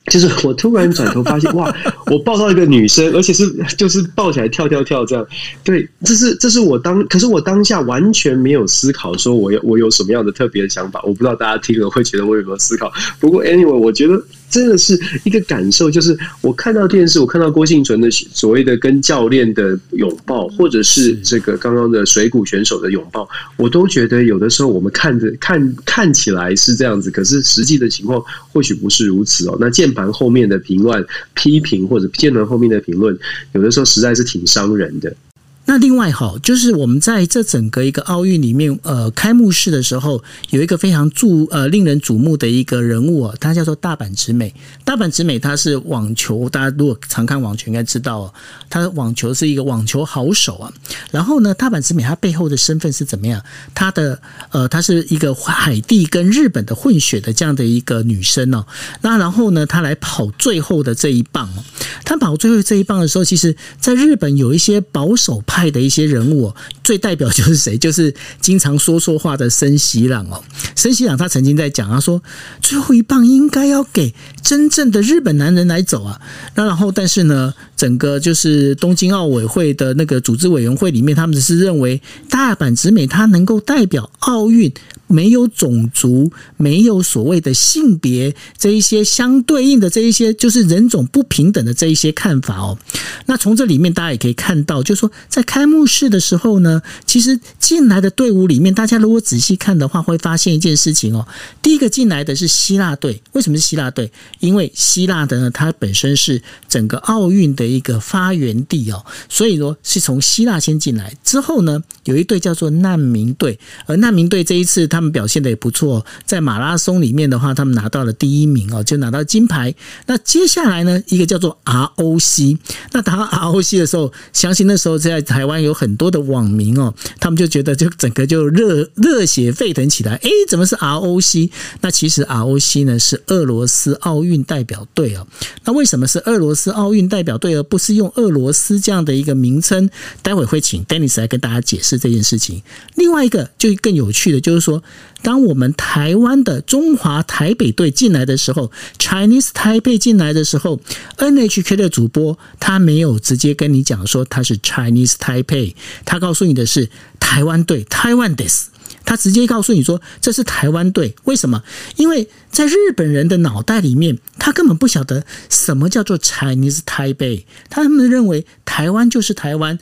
[0.06, 1.74] 就是我突然转头发现， 哇！
[2.06, 5.26] 我抱到一个女生，而且是就是抱起来跳跳跳这样。
[5.62, 11.00] 对，这是这是我当，可是我当下完全没有思考，说我有我有什么样的特别的想法。
[11.04, 12.92] 我不知道大家听了会觉得我有没有思考。
[13.20, 14.22] 不过 anyway，我觉得。
[14.52, 29.56] 真的是一个感受，就是我看到电视，我看到郭幸存的所谓的跟教练的拥抱，或者是这个刚刚的水谷选手的拥抱，我都觉得有的时候我们看着看看起来是这样子，可是实际的情况或许不是如此哦。
[29.58, 33.18] 那键盘后面的评论、批评或者键盘后面的评论，
[33.52, 35.14] 有的时候实在是挺伤人的。
[35.64, 44.52] 那另外哈，就是我们在这整个一个奥运里面，呃，开幕式的时候有一个非常注呃令人瞩目的一个人物啊，他叫做大阪直美。
[44.84, 48.34] 大阪直美他是网球，大家如果常看网球应该知道哦，
[48.68, 50.72] 他的网球是一个网球好手啊。
[51.10, 53.40] 然后呢，大阪直美他背后的身份是怎么样？
[53.72, 54.20] 他的
[54.50, 58.66] 呃，他是一个海地跟日本的混血的这样的一个女生哦。
[59.00, 61.64] 那然后呢，他来跑最后的这一棒哦。
[62.04, 67.76] 他跑最后这一棒的时候，其实在日本有一些保守派的一些人物，最代表就是谁？
[67.76, 70.42] 就是经常说错话的森喜朗哦。
[70.74, 72.22] 森喜朗他曾经在讲，他说
[72.62, 76.18] 最后一棒应该要给真正的日本男人来走啊。
[76.54, 84.72] 那然后，但是呢，整个就是东京奥委会的那个组织委员会里面，他们只是认为大阪直美她能够代表奥运。
[85.08, 92.78] 没有种族，没有所谓的性别，这一些相对应的这一些，就是人种不平等的这一些看法哦。
[93.26, 101.28] 那从这里面大家也可以看到，就是说在开幕式的时候呢，其实进来的队伍里面，大家如果仔细看的话，会发现一件事情哦。
[101.60, 104.10] 第一个进来的是希腊队，为什么是希腊队？
[104.40, 106.40] 因为希腊的呢，它本身是
[106.70, 111.14] 整个奥运的一个发源地哦，所以说是从希腊先进来。
[111.22, 115.02] 之后呢，有一队叫做难民队，而难民队这一次他。
[115.02, 119.74] 们表现的也不错，在马拉松里面的话，他们拿到了第一名哦，就拿到金牌。
[120.06, 122.56] 那接下来呢，一个叫做 ROC。
[122.92, 130.14] 那打 到 ROC 的时候，相信那时候在台湾有很多的网民哦，他们就觉得就整个就热热血沸腾起来。
[130.14, 131.50] 哎，怎么是 ROC？
[131.80, 135.26] 那其实 ROC 呢是俄罗斯奥运代表队哦。
[135.64, 139.88] 那为什么是俄罗斯奥运代表队，不是用俄罗斯这样的一个名称？
[140.22, 142.62] 待会会请 Dennis 来跟大家解释这件事情。
[142.94, 144.82] 另外一个就更有趣的就是说。
[145.24, 150.80] 当我们台湾的中华台北队进来的时候，Chinese Taipei 进来的时候
[151.16, 158.64] ，NHK 的主播他没有直接跟你讲说他是 Chinese Taipei，他告诉你的是台湾队，Taiwan des，
[159.04, 161.14] 他直接告诉你说这是台湾队。
[161.24, 161.62] 为什么？
[161.96, 169.78] 因为在日本人的脑袋里面，他根本不晓得什么叫做 Chinese Taipei，他们认为台湾就是台湾。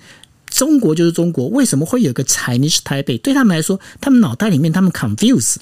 [0.51, 3.21] 中国就是中国，为什么会有个 Chinese Taipei？
[3.21, 5.55] 对他们来说，他们脑袋里面他们 confuse。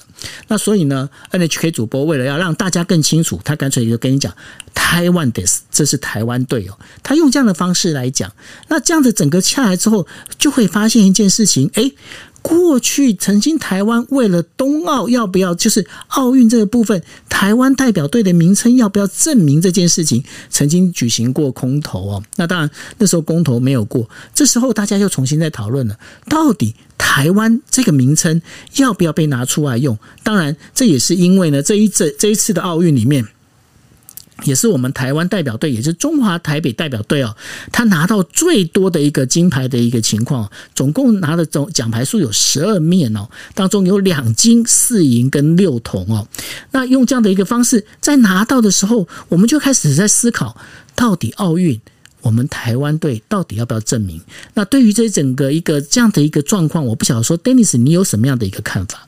[0.47, 4.33] 那所以呢，NHK 主播为了要让大家更清楚，他干脆就跟你讲
[4.73, 6.79] 台湾 des，这是台湾队哦。
[7.03, 8.33] 他用这样的方式来讲，
[8.69, 10.07] 那这样子整个下来之后，
[10.39, 11.93] 就会发现一件事情，诶。
[12.41, 22.23] 过去曾经台湾为了冬奥要不要就是奥运这个部分，台湾代表队的名称要不要证明这件事情，曾经举行过公投哦。
[22.37, 25.97] 那当然那时候公投没有过，这时候大家又重新在讨论了，
[26.27, 28.41] 到底台湾这个名称
[28.77, 29.97] 要不要被拿出来用？
[30.23, 33.27] 当然这也是因为呢，这一这这一次的奥运里面。
[34.43, 37.35] 也是我们台湾代表队，也是中华台北代表队哦，
[37.71, 46.27] 他拿到最多的一个金牌的一个情况，总共拿的总奖牌数有十二面哦，当中有两金四银跟六铜哦。
[46.71, 50.55] 那用这样的一个方式，在拿到的时候，我们就开始在思考，
[50.95, 51.79] 到底奥运
[52.21, 54.21] 我们台湾队到底要不要证明？
[54.53, 59.07] 那对于这整个一个这样的一个状况，我不晓得说，Dennis 你有什么样的一个看法？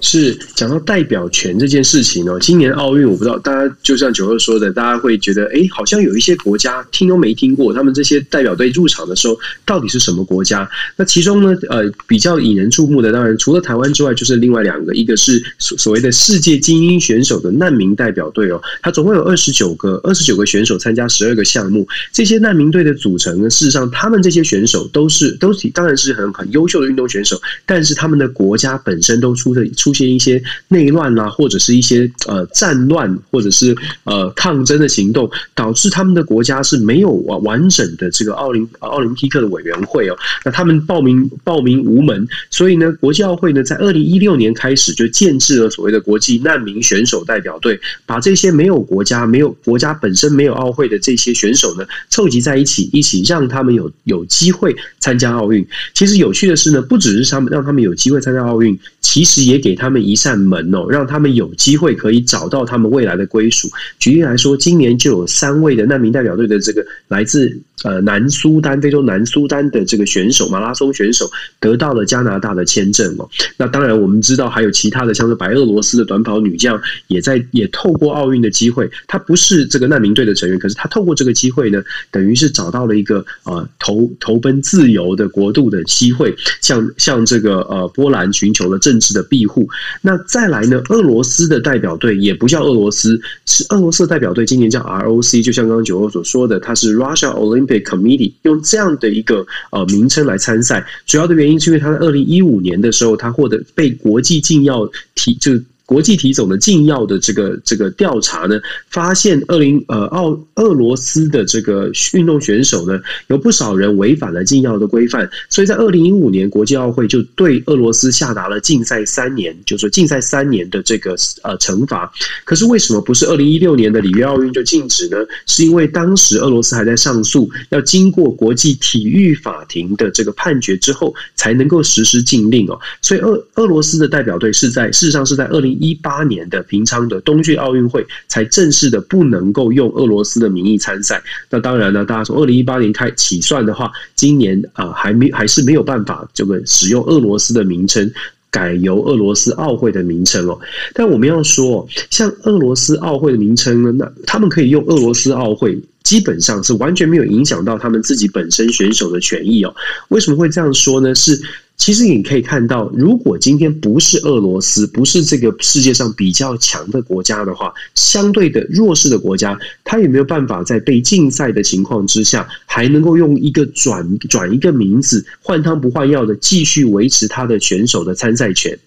[0.00, 10.68] 是讲到代表权这件事情哦，今年奥运我不知道，大家就像九二说的，大家会觉得，哎，好像有一些国家听都没听过，他们这些代表队入场的时候到底是什么国家？
[10.94, 29.87] 那其中呢，呃，比较引人注目的，当然除了台湾之外，就是另外两个，一个是所所谓的世界精英选手的难民代表队哦，它总共有二十九个二十九个选手参加十二个项目，这些难民队的组成呢，事实上他们这些选手都是都是当然是很很优秀的运动选手，但是他们的国家本身都出的出。
[29.88, 33.74] 出现一些内乱啊，或者是一些呃战乱，或者是
[34.04, 40.18] 呃抗争的行动，导致他们的国家是没有完完整的这个奥林奥林匹克的委员会哦。
[40.44, 55.66] 那他们报名报名无门，所以呢，国际奥会呢在二零一六年开始就建制了所谓的国际难民选手代表队，把这些没有国家、没有国家本身没有奥会的这些选手呢凑集在一起，一起让他们有有机会参加奥运。
[55.94, 63.70] 其实有趣的是呢，不只是他们让他们有机会参加奥运，其实也给他们一扇门哦，让他们有机会可以找到他们未来的归属。
[63.98, 73.28] 举例来说，今年就有三位的难民代表队的这个来自呃南苏丹、非洲南苏丹的这个选手，马拉松选手得到了加拿大的签证哦。
[73.56, 89.67] 那当然，我们知道还有其他的，像是白俄罗斯的短跑女将，也在也透过奥运的机会，她不是这个难民队的成员，可是她透过这个机会呢，等于是找到了一个呃投投奔自由的国度的机会，向向这个呃波兰寻求了政治的庇护。
[90.02, 90.82] 那再来呢？
[90.88, 100.84] 俄罗斯的代表队也不叫俄罗斯，是俄罗斯的代表队，今年叫 ROC，就像刚刚九欧所说的，它是 Russia Olympic Committee，用这样的一个呃名称来参赛。
[101.06, 105.52] 主要的原因是因为他在二零一五年的时候，他获得被国际禁药提就。
[105.88, 108.60] 国际体总的禁药的这个这个调查呢，
[108.90, 122.12] 发现二零呃奥俄罗斯的这个运动选手呢，有不少人违反了禁药的规范，所以在二零一五年国际奥会就对俄罗斯下达了禁赛三年，就说禁赛三年的这个呃惩罚。
[122.44, 125.16] 可是为什么不是二零一六年的里约奥运就禁止呢？
[125.46, 132.78] 是因为当时俄罗斯还在上诉，要经过国际体育法庭的这个判决之后，才能够实施禁令哦。
[133.00, 135.77] 所以俄俄罗斯的代表队是在事实上是在二零。
[135.80, 141.22] 一八年的平昌的冬季奥运会才正式的不能够用俄罗斯的名义参赛。
[141.50, 148.10] 那当然呢，大家从二零一八年开起算的话，今年啊还没还是没有办法这个使用俄罗斯的名称，
[148.50, 150.58] 改由俄罗斯奥会的名称哦。
[150.94, 159.74] 但我们要说，像俄罗斯奥会的名称呢，那他们可以用俄罗斯奥会，基本上是完全没有影响到他们自己本身选手的权益哦。
[160.08, 161.14] 为什么会这样说呢？
[161.14, 161.40] 是。
[161.78, 178.78] 其实你可以看到，如果今天不是俄罗斯，不是这个世界上比较强的国家的话，相对的弱势的国家，他有没有办法在被禁赛的情况之下，还能够用一个转转一个名字，换汤不换药的继续维持他的选手的参赛权？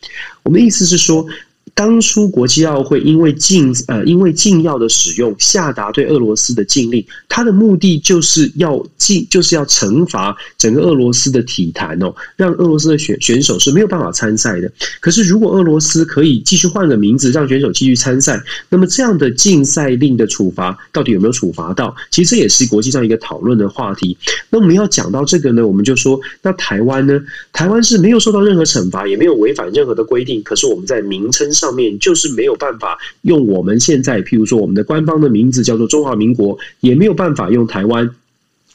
[0.44, 1.26] 我们意思是说。
[1.74, 14.72] 当初国际奥会因为禁呃因为禁药的使用下达对俄罗斯的禁令，它的目的就是要禁就是要惩罚整个俄罗斯的体坛哦，让俄罗斯的选选手是没有办法参赛的。
[15.00, 21.96] 可是如果俄罗斯可以继续换个名字让选手继续参赛，那么这样的禁赛令的处罚到底有没有处罚到？
[22.12, 24.18] 其实这也是国际上一个讨论的话题。
[24.50, 27.20] 那我们要讲到这个呢，我们就说那台湾呢？
[27.54, 30.42] 台湾是没有受到任何惩罚，也没有违反任何的规定。
[30.44, 38.10] 可是我们在名称上面就是没有办法用我们现在，譬如说我们的官方的名字叫做中华民国，也没有办法用台湾。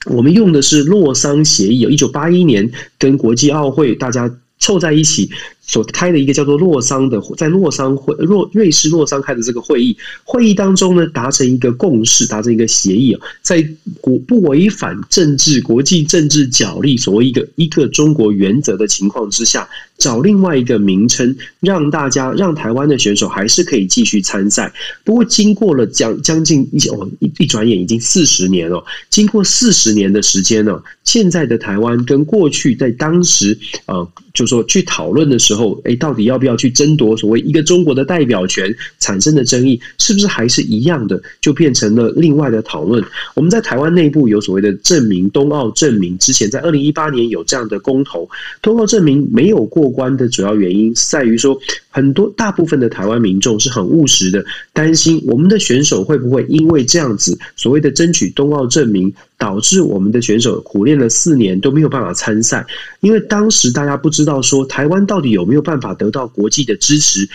[0.06, 4.30] 我们用的是洛桑协议，一九八一年跟国际奥会大家
[4.60, 5.28] 凑在一起。
[5.66, 13.66] 所开的一个叫做洛桑的，在洛桑会洛瑞士洛桑开的这个会议，会议当中呢，达成一个共识，达成一个协议啊，在
[14.00, 24.72] 国不违反政治国际政治角力，所谓一个一个中国原则的情况之下，找另外一个名称，让大家让台湾的选手还是可以继续参赛。
[25.02, 35.55] 不过经过了将将近一哦一一转眼已经四十年了，经过四十年的时间呢，现在的台湾跟过去在当时呃，就说去讨论的时候。
[35.56, 41.20] 后，哎，到底要不要去争夺所谓一个中国的代表权产生的争议，是不是还是一样的？
[41.40, 43.02] 就变成了另外的讨论。
[43.34, 48.28] 我们在台湾内部有所谓的证明冬奥证明，之前在二零一八年有这样的公投，
[48.60, 51.58] 冬奥证明没有过关的主要原因是在于说，
[51.96, 54.44] 很多大部分的台湾民众是很务实的，
[54.74, 59.14] 担心我们的选手会不会因为这样子所谓的争取冬奥证明。
[59.38, 62.64] 导致我们的选手苦练了四年都没有办法参赛，
[63.00, 67.28] 因为当时大家不知道说台湾到底有没有办法得到国际的支持。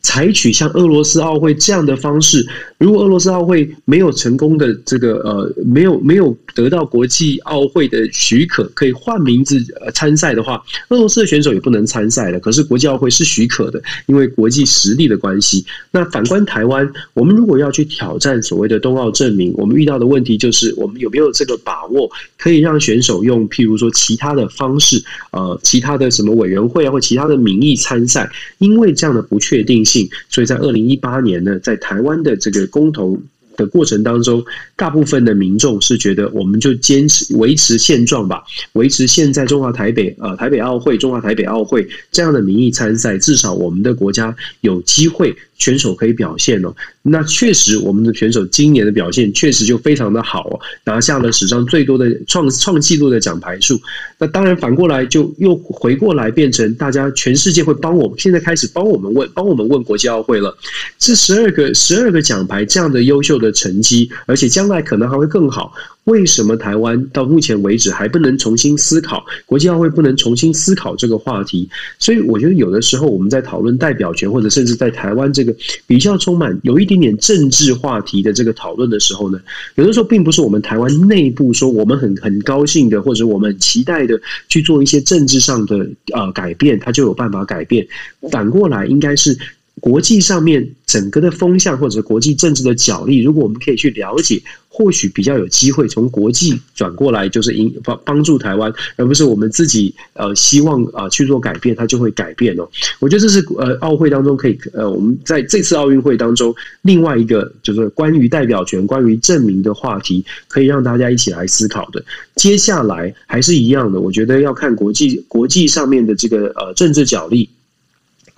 [0.00, 2.46] 采取像俄罗斯奥会这样的方式，
[2.78, 12.38] 如果俄罗斯奥会没有成功的这个呃，没有没有得到国际奥会的许可，可以换名字参赛的话，俄罗斯的选手也不能参赛了。
[12.40, 15.64] 可是国际奥会是许可的，因为国际实力的关系。
[15.90, 28.30] 那反观台湾，我们如果要去挑战所谓的冬奥证明，我们遇到的问题就是，我们有没有这个把握，可以让选手用譬如说其他的方式，呃，其他的什么委员会啊，或其他的名义参赛？
[28.58, 30.08] 因为这样的不确定性。
[30.28, 33.18] 所以在二零一八年呢，在台湾的这个公投
[33.56, 34.44] 的过程当中，
[34.76, 45.34] 大部分的民众是觉得，我们就坚持维持现状吧，维持现在中华台北呃台北奥会、中华台北奥会这样的名义参赛，至少我们的国家有机会。
[45.58, 53.78] 选手可以表现哦，那确实我们的选手今年的表现确实就非常的好哦，拿下了史上最多的创创纪录的奖牌数。
[54.18, 60.56] 那当然反过来就又回过来变成大家全世界会帮我们，现在开始帮我们问，帮我们问国际奥会了。
[60.98, 65.72] 这十二个十二个奖牌这样的优秀的成绩，而且将来可能还会更好。
[66.08, 71.68] 为什么台湾到目前为止还不能重新思考国际奥会不能重新思考这个话题？
[71.98, 75.54] 所以我觉得有的时候我们在讨论代表权，或者甚至在台湾这个
[75.86, 79.38] 比较充满有一点点政治话题的这个讨论的时候呢，
[79.74, 87.86] 有的时候并不是我们台湾内部说我们很很高兴的，或者我们期待的去做一些政治上的呃改变，它就有办法改变。
[88.32, 89.38] 反过来应该是。
[89.80, 97.52] 国际上面整个的风向或者国际政治的角力，如果我们可以去了解，或许比较有机会从国际转过来，就是
[97.82, 102.68] 帮帮助台湾，而不是我们自己呃希望啊去做改变，它就会改变哦。
[103.00, 112.04] 我觉得这是呃奥会当中可以呃我们在这次奥运会当中另外一个就是关于代表权、关于证明的话题，可以让大家一起来思考的。
[112.36, 117.48] 接下来还是一样的，我觉得要看国际国际上面的这个呃政治角力。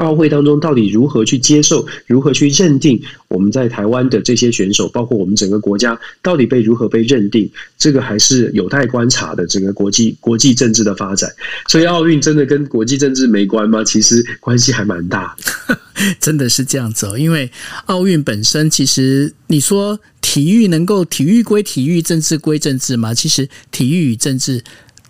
[0.00, 7.48] 奥运会当中到底如何去接受，如何去认定我们在台湾的这些选手，包括我们整个国家到底被如何被认定，
[7.78, 9.46] 这个还是有待观察的。
[9.46, 11.30] 整个国际国际政治的发展，
[11.68, 13.84] 所以奥运真的跟国际政治没关吗？
[13.84, 15.36] 其实关系还蛮大，
[16.18, 17.18] 真的是这样子哦。
[17.18, 17.50] 因为
[17.86, 23.12] 奥运本身，其实你说体育能够体育归体育，政治归政治吗？
[23.12, 24.62] 其实体育与政治。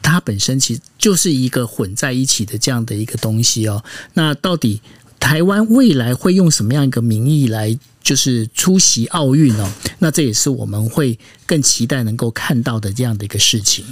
[0.02, 3.82] 它本身其实就是一个混在一起的这样的一个东西哦。
[4.14, 4.80] 那到底
[5.18, 9.70] 台湾未来会用什么样一个名义来就是出席奥运哦？
[9.98, 13.84] 那这也是我们会更期待能够看到的这样的一个事情。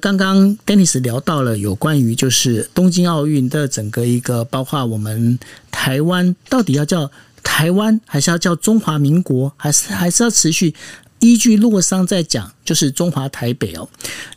[0.00, 5.38] 刚刚 Dennis 聊到了有关于就是东京奥运的整个一个，包括我们
[5.70, 7.10] 台湾到底要叫
[7.42, 10.74] 台湾，还是要叫中华民国，还是还是要持续？
[11.22, 13.88] 依据洛桑在讲，就是中华台北哦。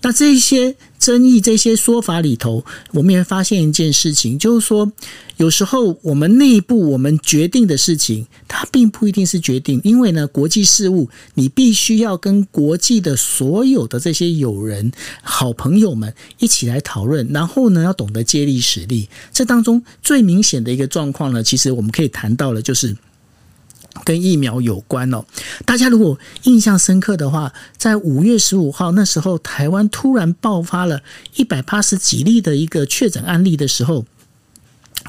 [0.03, 4.91] 那这些争议、这些说法里头，我们也发现一件事情，就是说，
[5.37, 14.91] 有时候我们内部我们决定的事情，它并不一定是决定，因为呢，国际事务你必须要跟国际的所有的这些友人、
[15.23, 19.09] 好朋友们一起来讨论，然后呢，要懂得借力使力。
[19.33, 22.95] 这当中最明显的一个状况呢，其实我们可以谈到了，就是。
[24.03, 25.23] 跟疫苗有关哦，
[25.65, 31.01] 大家如果印象深刻的话，在五月十五号那时候，台湾突然爆发了
[31.35, 34.05] 一百八十几例的一个确诊案例的时候，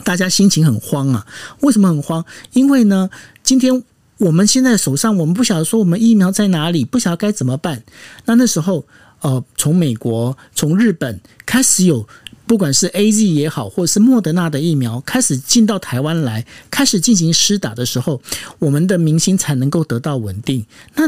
[0.04, 1.26] 大家心情很慌啊。
[1.60, 2.24] 为什么很慌？
[2.52, 3.10] 因为呢，
[3.42, 3.82] 今天
[4.18, 7.82] 我们现在手上，我们不晓得说我们疫苗在哪里，不晓得该怎么办。
[8.24, 8.86] 那那时候，
[9.20, 12.08] 呃，从美国、从日本开始有。
[12.46, 18.22] 不管是 AZ 也好，或是莫德纳的疫苗开始进到台湾来，开始进行施打的时候，
[18.58, 20.64] 我们的民心才能够得到稳定。
[20.94, 21.04] 那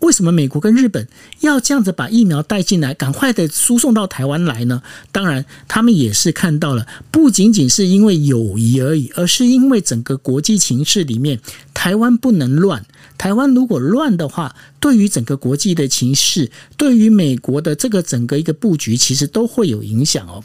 [0.00, 1.06] 为什么美国跟日本
[1.40, 4.82] 要这样子把疫苗带进来，赶快的输送到台湾来呢？
[5.12, 11.38] 当然，他们也是看到了，不仅仅是因为友谊而已，而是因为整个国际情势里面，
[11.74, 12.84] 台湾不能乱。
[13.18, 20.42] 台湾如果乱的话，对于整个国际的情势，对于美国的这个整个一个布局，其实都会有影响哦。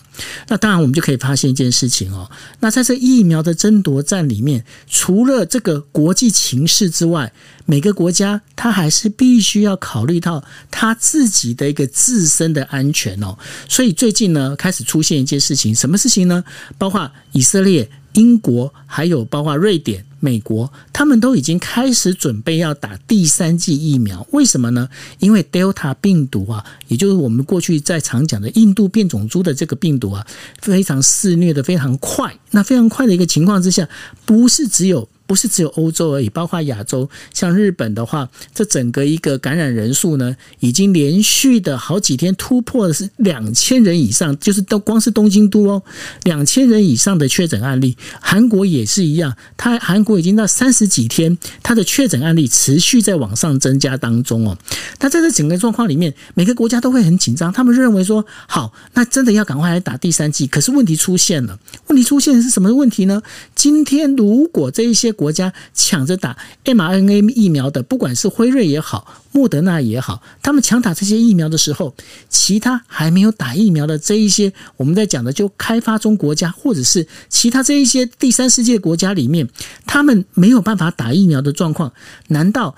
[0.48, 2.30] 那当然，我们就可以发现一件事情哦。
[2.60, 7.34] 那在这疫苗的争夺战里面，除了这个国际情势之外，
[7.66, 13.36] 每个国家它还是必须要考虑到它自己的一个自身的安全哦。
[13.68, 16.44] 所以最近呢，开始出现一件事情，什么事情呢？
[16.78, 17.90] 包括以色列。
[18.14, 24.26] 英国还有包括瑞典、美国，他们都已经开始准备要打第三剂疫苗。
[24.32, 24.90] 为什么呢？
[25.20, 30.26] 因为 Delta 病毒啊，也就是我们过去在常讲的印度变种株的这个病毒啊，
[30.62, 32.38] 非常肆虐的非常快。
[32.52, 33.88] 那非常快的一个情况之下，
[34.26, 45.84] 不是只有不是只有欧洲而已，包括亚洲，像日本的话，这整个一个感染人数呢，已经连续的好几天突破的是两千人以上，就是都光是东京都哦，
[46.24, 47.96] 两千人以上的确诊案例。
[48.22, 54.58] 韩国也是一样，它韩国已经到三十几天，它的确诊案例持续在往上增加当中哦。
[55.02, 60.48] 那在这整个状况里面，每个国家都会很紧张，他们认为说，好，那真的要赶快来打第三剂。
[60.48, 63.22] 可是问题出现了，问题出现的是什么问题呢？
[63.54, 71.96] 今天如果这一些国家抢着打 mRNA 疫苗的，不管是辉瑞也好，莫德纳也好，他们抢打这些疫苗的时候，
[72.30, 79.50] 其他还没有打疫苗的这一些，我们在讲的就开发中国家，或者是其他这一些第三世界国家里面，
[79.86, 81.92] 他们没有办法打疫苗的状况，
[82.28, 82.76] 难道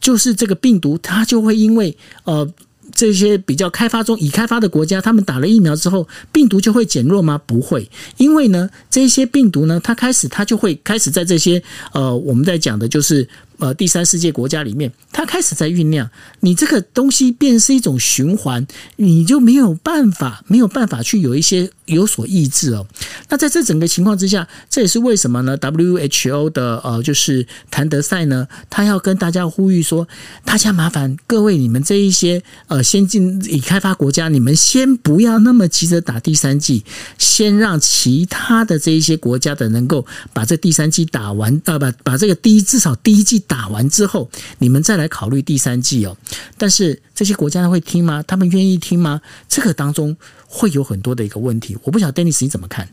[0.00, 2.46] 就是这个病毒它就会因为呃？
[2.92, 7.40] 这些比较开发中、已开发的国家，他们打了疫苗之后，病毒就会减弱吗？
[7.46, 11.62] 不会，因为呢，这些病毒呢，它开始它就会开始在这些
[11.92, 13.28] 呃，我们在讲的就是。
[13.58, 16.08] 呃，第三世界国家里面，它开始在酝酿。
[16.40, 22.86] 你这个东西变是一种循环，你就没有办法，没有办法去有一些有所抑制哦。
[23.30, 30.06] 那在这整个情况之下，这也是为什么呢？WHO 的呃，就是谭德赛呢，他要跟大家呼吁说，
[30.44, 36.84] 大家麻烦各位，你们这一些呃先进已开发国家，你们先不要那么急着打第三剂，
[37.16, 40.04] 先让其他的这一些国家的能够
[40.34, 43.42] 把这第三剂打完，呃，把把这个第一至少第一剂。
[43.46, 46.16] 打完之后，你们再来考虑第三季哦。
[46.58, 48.22] 但是这些国家会听吗？
[48.26, 49.20] 他们愿意听吗？
[49.48, 50.16] 这个当中
[50.46, 51.76] 会有很多的一个问题。
[51.82, 52.88] 我不晓得 Dennis 你怎么看？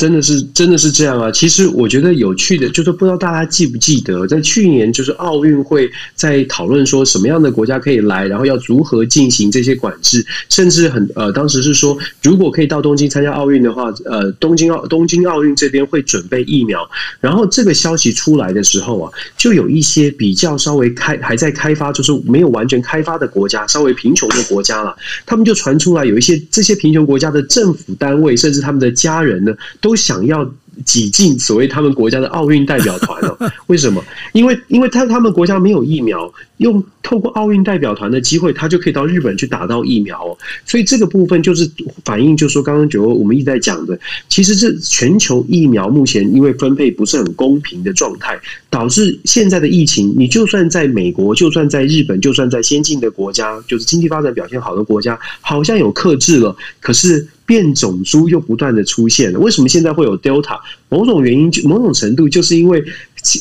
[0.00, 1.30] 真的是真的是这样啊！
[1.30, 16.80] 其实我觉得有趣的，就是不知道大家记不记得，在去年就是奥运会在讨论说什么样的国家可以来，然后要如何进行这些管制，甚至很呃，当时是说如果可以到东京参加奥运的话，呃，东京奥东京奥运这边会准备疫苗。
[17.20, 24.96] 然后这个消息出来的时候啊，就有一些比较稍微开还在开发，就是没有完全开发的国家，稍微贫穷的国家了，
[25.26, 30.48] 他们就传出来有一些这些贫穷国家的政府单位，甚至他们的家人呢，都想要
[30.84, 33.36] 挤进所谓他们国家的奥运代表团哦。
[33.66, 34.02] 为什么？
[34.32, 40.38] 因为因为他他们国家没有疫苗，用透过奥运代表团的机会，他就可以到日本去打到疫苗哦。
[40.64, 41.70] 所以这个部分就是
[42.04, 48.38] 反映，就是说刚刚九欧我们一直在讲的，其实是全球疫苗目前因为分配不是很公平的状态，
[48.70, 57.26] 导致现在的疫情，你就算在美国，就算在日本，就算在先进的国家，就是经济发展表现好的国家，好像有克制了，可是。
[57.50, 60.56] 变种株又不断的出现了，为什么现在会有 Delta？
[60.88, 62.80] 某种原因，某种程度就是因为。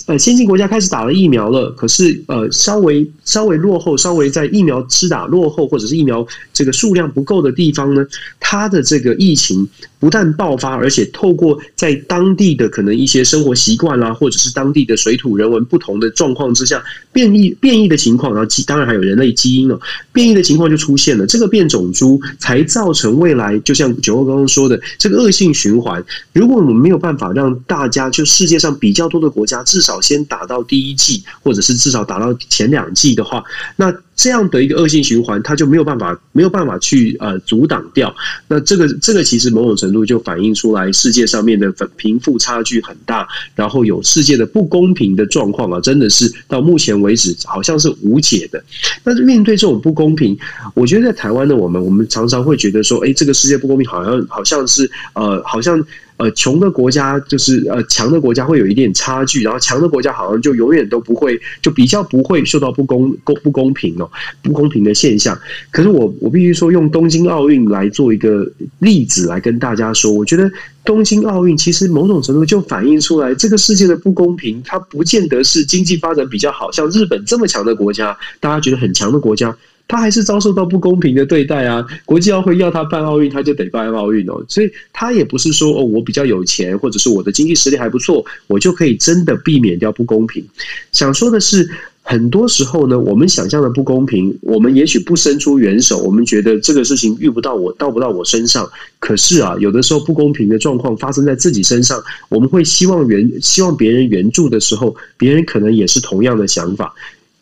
[0.07, 8.05] 呃，先进国家开始打了疫苗了，可是呃，稍微稍微落后，稍微在疫苗施打落后，或者是疫苗这个数量不够的地方呢，
[8.39, 9.67] 它的这个疫情
[9.97, 19.79] 不但爆发，而且透过在当地的可能一些生活习惯啦，或者是当地的水土人文不同的状况之下，变异变异的情况，然后基当然还有人类基因了，
[20.11, 26.03] 变异的情况就出现了，这个变种株才造成未来就像九号刚刚说的这个恶性循环。
[26.33, 29.63] 如果我们没有办法让大家，就世界上比较多的国家。
[29.69, 33.43] 至少先打到第一季，或者是至少打到前两季的话，
[33.75, 38.13] 那这样的一个恶性循环，它就没有办法没有办法去呃阻挡掉。
[38.47, 48.61] 那这个这个其实某种程度就反映出来世界上面的贫富差距很大，然后有世界的不公平的状况啊，真的是到目前为止好像是无解的。
[49.03, 50.37] 但是面对这种不公平，
[50.73, 55.81] 我觉得在台湾的我们，我们常常会觉得说，哎，这个世界不公平，好像好像是呃，好像。
[56.19, 64.11] 呃，穷的国家就是呃，强的国家会有一点差距，然后强的国家好像就永远都不会，就比较不会受到不公公不公平哦，
[64.43, 65.39] 不公平的现象。
[65.71, 68.45] 可是我我必须说，用东京奥运来做一个
[68.79, 70.51] 例子来跟大家说，我觉得
[70.83, 79.55] 东京奥运其实某种程度就反映出来，这个世界的不公平，它不见得是经济发展比较好，像日本这么强的国家，大家觉得很强的国家。
[79.89, 81.85] 他还是遭受到不公平的对待啊！
[82.05, 84.45] 国际奥会要他办奥运，他就得办奥运哦。
[84.47, 90.45] 所以他也不是说哦，我比较有钱，或者是我的经济实力还不错，我就可以真的避免掉不公平。
[90.91, 91.67] 想说的是，
[92.03, 98.69] 很多时候呢，我们想象的不公平，我们也许不伸出援手，我们觉得这个事情遇不到我，到不到我身上。
[98.99, 106.93] 可是啊，有的时候不公平的状况发生在自己身上，我们会希望援，希望别人援助的时候，别人可能也是同样的想法。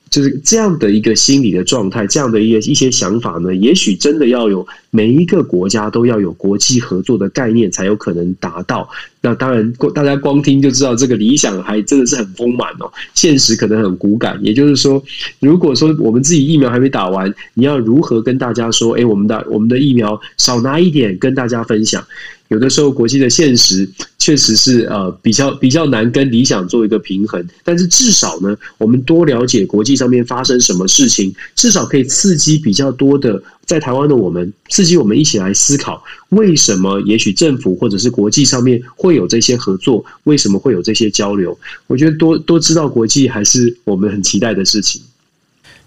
[0.10, 8.90] 就是这样的一个心理的状态，这样的一个一些想法呢，也许真的要有每一个国家都要有国际合作的概念，才有可能达到。
[9.22, 14.40] 那当然，大家光听就知道这个理想还真的是很丰满哦，现实可能很骨感。
[14.42, 15.04] 也就是说，
[15.40, 18.94] 如果说我们自己疫苗还没打完，你要如何跟大家说？
[18.98, 22.06] 哎，我们的我们的疫苗少拿一点，跟大家分享。
[22.50, 27.46] 有的时候国际的现实确实是呃比较比较难跟理想做一个平衡。
[27.64, 41.58] 但是至少呢，我们多了解国际上面发生什么事情，至少可以刺激比较多的在台湾的我们，刺激我们一起来思考，为什么也许政府或者是国际上面会有这些合作，为什么会有这些交流？
[41.88, 45.02] 我觉得多多知道国际还是我们很期待的事情。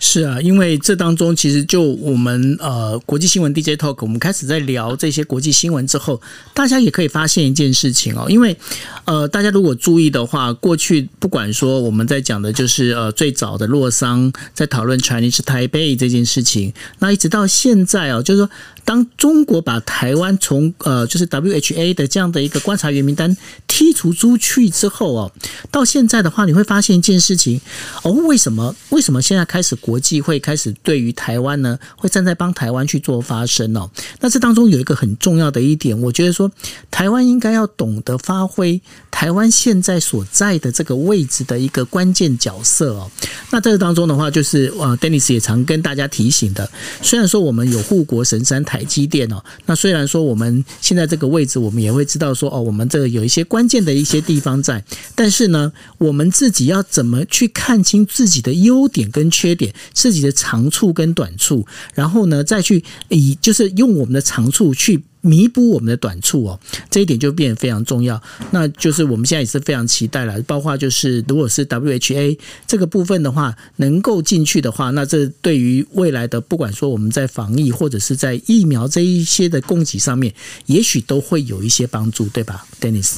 [0.02, 6.20] 是啊，因为这当中其实就我们呃国际新闻 DJ Talk，我们开始在聊这些国际新闻之后，
[6.54, 8.56] 大家也可以发现一件事情哦，因为
[9.04, 18.50] 呃大家如果注意的话，过去不管说我们在讲的就是呃最早的洛桑在讨论 Chinese Taipei 这件事情，那一直到现在哦，就是说
[18.90, 23.36] 当中国把台湾从呃就是 WHA 的这样的一个观察员名单
[23.68, 25.32] 剔除出去之后哦，
[25.70, 27.60] 到现在的话，你会发现一件事情
[28.02, 29.76] 哦，为什么为什么现在开始？
[29.76, 33.88] 国际会开始对于台湾呢，会站在帮台湾去做发声哦。
[34.18, 36.50] 那这当中有一个很重要的一点，我觉得说
[36.90, 43.08] 台湾应该要懂得发挥台湾现在所在的这个位置的一个关键角色哦。
[43.52, 46.68] 那这个当中的话，就是呃，Dennis 也常跟大家提醒的。
[47.00, 54.82] 虽然说我们有护国神山台积电哦，那虽然说我们现在这个位置，我们也会知道说哦，我们这个有一些关键的一些地方在，
[55.14, 59.74] 但是呢，我们自己要怎么去看清自己的优点跟缺点？
[59.92, 66.58] 自己的长处跟短处，然后呢，再去以就是用我们的长处去弥补我们的短处哦，
[66.90, 68.20] 这一点就变得非常重要。
[68.50, 80.34] 那就是我们现在也是非常期待了，包括就是如果是 WHA 这个部分的话，能够进去的话，那这对于未来的不管说我们在防疫或者是在疫苗这一些的供给上面，
[80.66, 83.16] 也许都会有一些帮助，对吧，Dennis？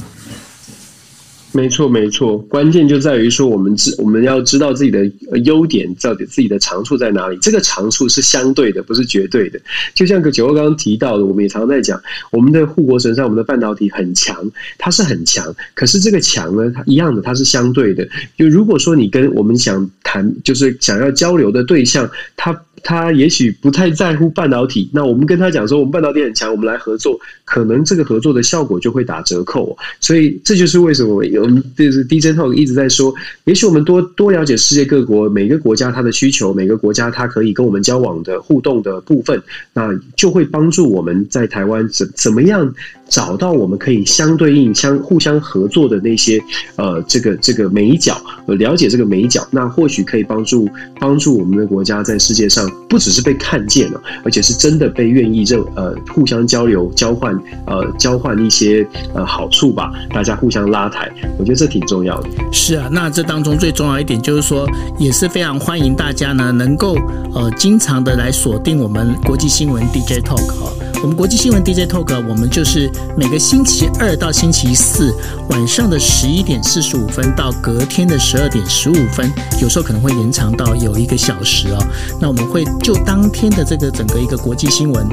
[1.55, 5.05] 没错，没错，关键就在于说，我们知我们要知道自己的
[5.45, 7.37] 优点，到底自己的长处在哪里。
[7.41, 9.59] 这个长处是相对的，不是绝对的。
[9.93, 12.01] 就像个九欧刚刚提到的，我们也常在讲，
[12.31, 14.43] 我们的护国神山，我们的半导体很强，
[14.79, 15.55] 它是很强。
[15.75, 18.07] 可是这个强呢，它一样的，它是相对的。
[18.35, 22.59] 就如果说你跟我们想谈，就是想要交流的对象，他。
[22.83, 29.75] 他也许不太在乎半导体，那我们跟他讲说，我们半导体很强，我们来合作，可能这个合作的效果就会打折扣。
[30.01, 33.13] 所以这就是为什么我们就是 DJ Talk 一直在说，
[33.45, 39.41] 也许我们多多了解世界各国每个国家它的需求，每个国家它可以跟我们交往的互动的部分，
[39.73, 42.73] 那就会帮助我们在台湾怎怎么样
[43.07, 46.41] 找到我们可以相对应、相互相合作的那些
[46.77, 50.67] 呃这个这个美角，了解这个美角，那或许可以帮助
[50.99, 52.69] 帮助我们的国家在世界上。
[52.89, 57.35] 不只是被看见了，而且是真的被愿意认呃互相交流、交换
[57.65, 62.29] 呃交换一些呃好处吧，大家互相拉抬，我觉得这挺重要的。
[62.51, 66.95] 是啊，那这当中最重要一点就是说，也是非常欢迎大家呢能够
[67.33, 70.82] 呃经常的来锁定我们国际新闻 DJ Talk 哈。
[71.03, 75.13] 我们国际新闻 DJ Talk，我们就是每个星期二到星期四
[75.49, 79.29] 晚上的十一点四十五分到隔天的十二点十五分，
[79.61, 81.85] 有时候可能会延长到有一个小时哦。
[82.21, 85.05] 那我们会就当天的这个整个一个国际新闻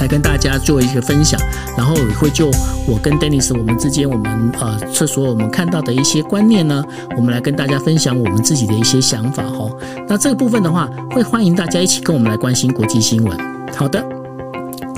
[0.00, 1.40] 来跟大家做一个分享，
[1.76, 2.50] 然后也会就
[2.84, 6.84] 我跟 Dennis 我们之间我们呃厕所我们看到的一些观念呢，
[7.16, 9.70] 我们来跟大家分享我们自己的一些想法哦。
[10.08, 13.38] 那这个部分的话，会欢迎大家一起跟我们来关心国际新闻。
[13.76, 14.19] 好的。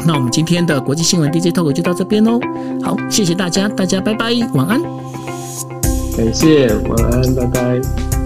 [0.04, 2.40] 那我们今天的国际新闻 DJ Talk 就到这边喽。
[2.82, 4.82] 好，谢谢大家，大家拜拜，晚安。
[6.16, 8.21] 感谢，晚安，拜拜。